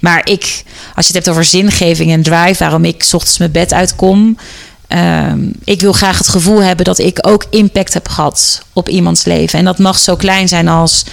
Maar 0.00 0.20
ik, 0.28 0.62
als 0.94 1.06
je 1.06 1.12
het 1.12 1.24
hebt 1.24 1.28
over 1.28 1.44
zingeving 1.44 2.10
en 2.10 2.22
drive, 2.22 2.58
waarom 2.58 2.84
ik 2.84 3.08
ochtends 3.12 3.38
mijn 3.38 3.52
bed 3.52 3.72
uitkom. 3.72 4.36
Um, 4.88 5.52
ik 5.64 5.80
wil 5.80 5.92
graag 5.92 6.18
het 6.18 6.28
gevoel 6.28 6.62
hebben 6.62 6.84
dat 6.84 6.98
ik 6.98 7.18
ook 7.20 7.44
impact 7.50 7.94
heb 7.94 8.08
gehad 8.08 8.62
op 8.72 8.88
iemands 8.88 9.24
leven. 9.24 9.58
En 9.58 9.64
dat 9.64 9.78
mag 9.78 9.98
zo 9.98 10.16
klein 10.16 10.48
zijn 10.48 10.68
als 10.68 11.04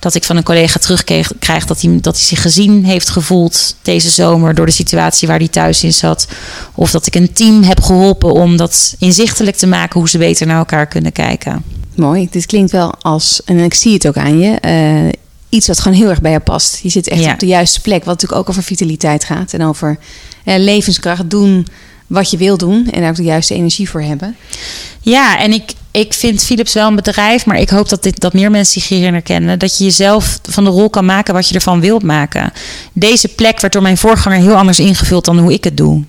dat 0.00 0.14
ik 0.14 0.24
van 0.24 0.36
een 0.36 0.42
collega 0.42 0.78
terugkrijg 0.78 1.64
dat 1.66 1.80
hij, 1.80 1.98
dat 2.00 2.16
hij 2.16 2.24
zich 2.24 2.42
gezien 2.42 2.84
heeft 2.84 3.08
gevoeld 3.08 3.76
deze 3.82 4.10
zomer 4.10 4.54
door 4.54 4.66
de 4.66 4.72
situatie 4.72 5.28
waar 5.28 5.38
hij 5.38 5.48
thuis 5.48 5.84
in 5.84 5.92
zat. 5.92 6.26
Of 6.74 6.90
dat 6.90 7.06
ik 7.06 7.14
een 7.14 7.32
team 7.32 7.62
heb 7.62 7.80
geholpen 7.80 8.32
om 8.32 8.56
dat 8.56 8.94
inzichtelijk 8.98 9.56
te 9.56 9.66
maken 9.66 10.00
hoe 10.00 10.08
ze 10.08 10.18
beter 10.18 10.46
naar 10.46 10.58
elkaar 10.58 10.86
kunnen 10.86 11.12
kijken. 11.12 11.64
Mooi, 11.94 12.28
dit 12.30 12.46
klinkt 12.46 12.70
wel 12.70 12.94
als, 13.00 13.40
en 13.44 13.58
ik 13.58 13.74
zie 13.74 13.92
het 13.92 14.06
ook 14.06 14.16
aan 14.16 14.38
je, 14.38 14.58
uh, 14.64 15.12
iets 15.48 15.66
wat 15.66 15.80
gewoon 15.80 15.98
heel 15.98 16.08
erg 16.08 16.20
bij 16.20 16.32
je 16.32 16.40
past. 16.40 16.78
Je 16.82 16.88
zit 16.88 17.08
echt 17.08 17.22
ja. 17.22 17.32
op 17.32 17.38
de 17.38 17.46
juiste 17.46 17.80
plek, 17.80 18.04
wat 18.04 18.14
natuurlijk 18.14 18.40
ook 18.40 18.48
over 18.48 18.62
vitaliteit 18.62 19.24
gaat 19.24 19.52
en 19.52 19.62
over 19.62 19.98
uh, 20.44 20.54
levenskracht 20.58 21.30
doen 21.30 21.66
wat 22.06 22.30
je 22.30 22.36
wil 22.36 22.56
doen 22.56 22.88
en 22.90 23.00
daar 23.00 23.10
ook 23.10 23.16
de 23.16 23.22
juiste 23.22 23.54
energie 23.54 23.90
voor 23.90 24.02
hebben. 24.02 24.36
Ja, 25.00 25.38
en 25.38 25.52
ik, 25.52 25.72
ik 25.90 26.14
vind 26.14 26.44
Philips 26.44 26.72
wel 26.72 26.88
een 26.88 26.94
bedrijf, 26.94 27.46
maar 27.46 27.58
ik 27.58 27.70
hoop 27.70 27.88
dat, 27.88 28.02
dit, 28.02 28.20
dat 28.20 28.32
meer 28.32 28.50
mensen 28.50 28.80
zich 28.80 28.88
hierin 28.88 29.12
herkennen. 29.12 29.58
Dat 29.58 29.78
je 29.78 29.84
jezelf 29.84 30.38
van 30.42 30.64
de 30.64 30.70
rol 30.70 30.90
kan 30.90 31.04
maken 31.04 31.34
wat 31.34 31.48
je 31.48 31.54
ervan 31.54 31.80
wilt 31.80 32.02
maken. 32.02 32.52
Deze 32.92 33.28
plek 33.28 33.60
werd 33.60 33.72
door 33.72 33.82
mijn 33.82 33.96
voorganger 33.96 34.38
heel 34.38 34.56
anders 34.56 34.78
ingevuld 34.78 35.24
dan 35.24 35.38
hoe 35.38 35.52
ik 35.52 35.64
het 35.64 35.76
doe. 35.76 36.04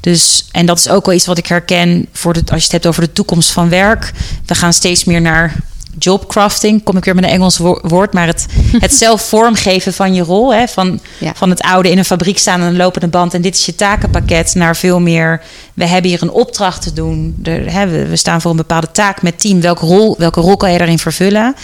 Dus, 0.00 0.48
en 0.52 0.66
dat 0.66 0.78
is 0.78 0.88
ook 0.88 1.06
wel 1.06 1.14
iets 1.14 1.26
wat 1.26 1.38
ik 1.38 1.46
herken 1.46 2.06
voor 2.12 2.32
de, 2.32 2.40
als 2.40 2.58
je 2.58 2.62
het 2.62 2.72
hebt 2.72 2.86
over 2.86 3.02
de 3.02 3.12
toekomst 3.12 3.50
van 3.50 3.68
werk. 3.68 4.12
We 4.46 4.54
gaan 4.54 4.72
steeds 4.72 5.04
meer 5.04 5.20
naar 5.20 5.54
jobcrafting, 5.98 6.82
kom 6.82 6.96
ik 6.96 7.04
weer 7.04 7.14
met 7.14 7.24
een 7.24 7.30
Engels 7.30 7.56
woord, 7.82 8.12
maar 8.12 8.26
het, 8.26 8.46
het 8.78 8.94
zelf 8.94 9.28
vormgeven 9.28 9.92
van 9.92 10.14
je 10.14 10.22
rol. 10.22 10.54
Hè, 10.54 10.68
van, 10.68 11.00
ja. 11.18 11.32
van 11.34 11.50
het 11.50 11.60
oude 11.60 11.90
in 11.90 11.98
een 11.98 12.04
fabriek 12.04 12.38
staan 12.38 12.60
en 12.60 12.66
een 12.66 12.76
lopende 12.76 13.08
band 13.08 13.34
en 13.34 13.42
dit 13.42 13.54
is 13.54 13.66
je 13.66 13.74
takenpakket, 13.74 14.54
naar 14.54 14.76
veel 14.76 15.00
meer. 15.00 15.42
We 15.74 15.86
hebben 15.86 16.10
hier 16.10 16.22
een 16.22 16.30
opdracht 16.30 16.82
te 16.82 16.92
doen. 16.92 17.36
Er, 17.44 17.72
hè, 17.72 17.86
we, 17.86 18.06
we, 18.06 18.16
staan 18.16 18.40
voor 18.40 18.50
een 18.50 18.56
bepaalde 18.56 18.90
taak 18.90 19.22
met 19.22 19.40
team. 19.40 19.60
Welke 19.60 19.86
rol, 19.86 20.14
welke 20.18 20.40
rol 20.40 20.56
kan 20.56 20.72
je 20.72 20.78
daarin 20.78 20.98
vervullen? 20.98 21.54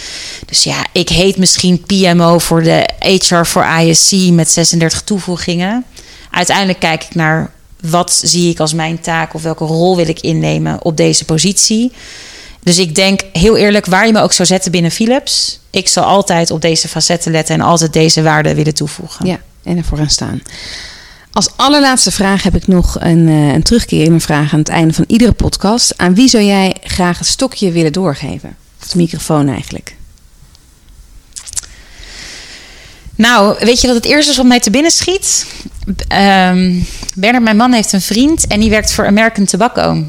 Dus 0.45 0.63
ja, 0.63 0.85
ik 0.91 1.09
heet 1.09 1.37
misschien 1.37 1.83
PMO 1.85 2.39
voor 2.39 2.63
de 2.63 2.89
HR 2.99 3.43
voor 3.43 3.65
ISC 3.65 4.31
met 4.31 4.51
36 4.51 5.01
toevoegingen. 5.01 5.85
Uiteindelijk 6.31 6.79
kijk 6.79 7.03
ik 7.03 7.15
naar 7.15 7.51
wat 7.81 8.19
zie 8.23 8.49
ik 8.49 8.59
als 8.59 8.73
mijn 8.73 8.99
taak 8.99 9.33
of 9.33 9.41
welke 9.41 9.65
rol 9.65 9.95
wil 9.95 10.07
ik 10.07 10.19
innemen 10.19 10.83
op 10.83 10.97
deze 10.97 11.25
positie. 11.25 11.91
Dus 12.65 12.77
ik 12.77 12.95
denk 12.95 13.21
heel 13.33 13.57
eerlijk, 13.57 13.85
waar 13.85 14.05
je 14.05 14.13
me 14.13 14.21
ook 14.21 14.33
zou 14.33 14.47
zetten 14.47 14.71
binnen 14.71 14.91
Philips, 14.91 15.59
ik 15.69 15.87
zal 15.87 16.03
altijd 16.03 16.51
op 16.51 16.61
deze 16.61 16.87
facetten 16.87 17.31
letten 17.31 17.55
en 17.55 17.61
altijd 17.61 17.93
deze 17.93 18.21
waarden 18.21 18.55
willen 18.55 18.73
toevoegen. 18.73 19.25
Ja, 19.25 19.39
en 19.63 19.77
ervoor 19.77 19.97
gaan 19.97 20.09
staan. 20.09 20.41
Als 21.31 21.49
allerlaatste 21.55 22.11
vraag 22.11 22.43
heb 22.43 22.55
ik 22.55 22.67
nog 22.67 22.97
een, 22.99 23.27
uh, 23.27 23.53
een 23.53 23.63
terugkerende 23.63 24.19
vraag 24.19 24.53
aan 24.53 24.59
het 24.59 24.69
einde 24.69 24.93
van 24.93 25.03
iedere 25.07 25.31
podcast. 25.31 25.93
Aan 25.97 26.15
wie 26.15 26.27
zou 26.27 26.43
jij 26.43 26.75
graag 26.83 27.17
het 27.17 27.27
stokje 27.27 27.71
willen 27.71 27.93
doorgeven? 27.93 28.55
Of 28.81 28.87
de 28.87 28.97
microfoon 28.97 29.47
eigenlijk. 29.49 29.95
Nou, 33.15 33.55
weet 33.59 33.81
je 33.81 33.87
wat 33.87 33.95
het 33.95 34.05
eerste 34.05 34.31
is 34.31 34.37
wat 34.37 34.45
mij 34.45 34.59
te 34.59 34.69
binnen 34.69 34.91
schiet? 34.91 35.45
Um, 35.87 36.87
Bernard, 37.15 37.43
mijn 37.43 37.57
man, 37.57 37.73
heeft 37.73 37.93
een 37.93 38.01
vriend 38.01 38.47
en 38.47 38.59
die 38.59 38.69
werkt 38.69 38.93
voor 38.93 39.05
American 39.05 39.45
Tobacco. 39.45 40.03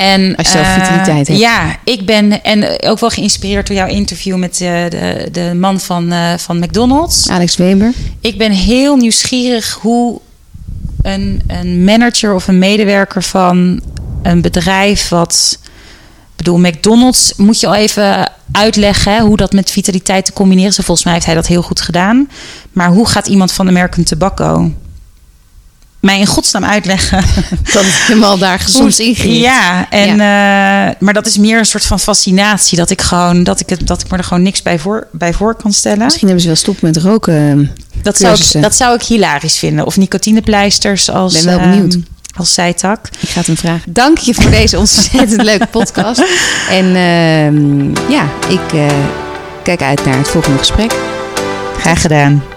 En, 0.00 0.36
Als 0.36 0.46
je 0.46 0.52
zelf 0.52 0.72
vitaliteit 0.72 1.28
hebt. 1.28 1.40
Ja, 1.40 1.76
ik 1.84 2.06
ben 2.06 2.42
en 2.42 2.82
ook 2.82 2.98
wel 2.98 3.10
geïnspireerd 3.10 3.66
door 3.66 3.76
jouw 3.76 3.86
interview 3.86 4.36
met 4.36 4.56
de, 4.56 4.86
de, 4.88 5.28
de 5.32 5.54
man 5.54 5.80
van, 5.80 6.12
uh, 6.12 6.32
van 6.36 6.58
McDonald's. 6.58 7.28
Alex 7.28 7.56
Weber. 7.56 7.92
Ik 8.20 8.38
ben 8.38 8.52
heel 8.52 8.96
nieuwsgierig 8.96 9.78
hoe 9.80 10.20
een, 11.02 11.42
een 11.46 11.84
manager 11.84 12.34
of 12.34 12.48
een 12.48 12.58
medewerker 12.58 13.22
van 13.22 13.80
een 14.22 14.40
bedrijf 14.40 15.08
wat... 15.08 15.58
Ik 16.30 16.46
bedoel, 16.46 16.58
McDonald's 16.58 17.32
moet 17.36 17.60
je 17.60 17.66
al 17.66 17.74
even 17.74 18.32
uitleggen 18.52 19.12
hè, 19.12 19.20
hoe 19.20 19.36
dat 19.36 19.52
met 19.52 19.70
vitaliteit 19.70 20.24
te 20.24 20.32
combineren 20.32 20.70
is. 20.70 20.76
Volgens 20.76 21.04
mij 21.04 21.14
heeft 21.14 21.26
hij 21.26 21.34
dat 21.34 21.46
heel 21.46 21.62
goed 21.62 21.80
gedaan. 21.80 22.30
Maar 22.72 22.88
hoe 22.88 23.06
gaat 23.06 23.26
iemand 23.26 23.52
van 23.52 23.68
American 23.68 24.04
Tobacco 24.04 24.72
mij 26.00 26.18
in 26.18 26.26
godsnaam 26.26 26.64
uitleggen. 26.64 27.24
Dat 27.72 27.84
het 27.84 27.94
helemaal 28.06 28.38
daar 28.38 28.62
soms 28.66 28.98
ingericht. 28.98 29.40
Ja, 29.40 29.90
en, 29.90 30.10
eh, 30.10 30.96
maar 30.98 31.14
dat 31.14 31.26
is 31.26 31.36
meer 31.36 31.58
een 31.58 31.66
soort 31.66 31.84
van 31.84 32.00
fascinatie. 32.00 32.78
Dat 32.78 32.90
ik, 32.90 33.00
gewoon, 33.00 33.44
dat 33.44 33.60
ik, 33.60 33.68
het, 33.68 33.86
dat 33.86 34.00
ik 34.00 34.10
me 34.10 34.16
er 34.16 34.24
gewoon 34.24 34.42
niks 34.42 34.62
bij 34.62 34.78
voor, 34.78 35.06
bij 35.12 35.32
voor 35.32 35.54
kan 35.54 35.72
stellen. 35.72 36.04
Misschien 36.04 36.26
hebben 36.26 36.42
ze 36.42 36.48
wel 36.48 36.56
stop 36.56 36.80
met 36.80 36.96
roken. 36.96 37.74
Dat 38.02 38.16
zou, 38.16 38.34
ik, 38.34 38.62
dat 38.62 38.74
zou 38.74 38.94
ik 38.94 39.02
hilarisch 39.02 39.58
vinden. 39.58 39.86
Of 39.86 39.96
nicotinepleisters 39.96 41.10
als... 41.10 41.32
ben 41.32 41.44
wel 41.44 41.58
benieuwd. 41.58 41.94
Um, 41.94 42.06
als 42.36 42.54
zijtak. 42.54 43.08
Ik 43.20 43.28
ga 43.28 43.38
het 43.38 43.46
hem 43.46 43.56
vragen. 43.56 43.92
Dank 43.92 44.18
je 44.18 44.34
voor 44.34 44.50
deze 44.50 44.78
ontzettend 44.78 45.42
leuke 45.42 45.66
podcast. 45.66 46.22
En 46.70 46.84
uh, 46.84 48.10
ja, 48.10 48.28
ik 48.48 48.72
uh, 48.74 48.86
kijk 49.62 49.82
uit 49.82 50.04
naar 50.04 50.16
het 50.16 50.28
volgende 50.28 50.58
gesprek. 50.58 50.92
Graag 51.78 52.00
gedaan. 52.00 52.49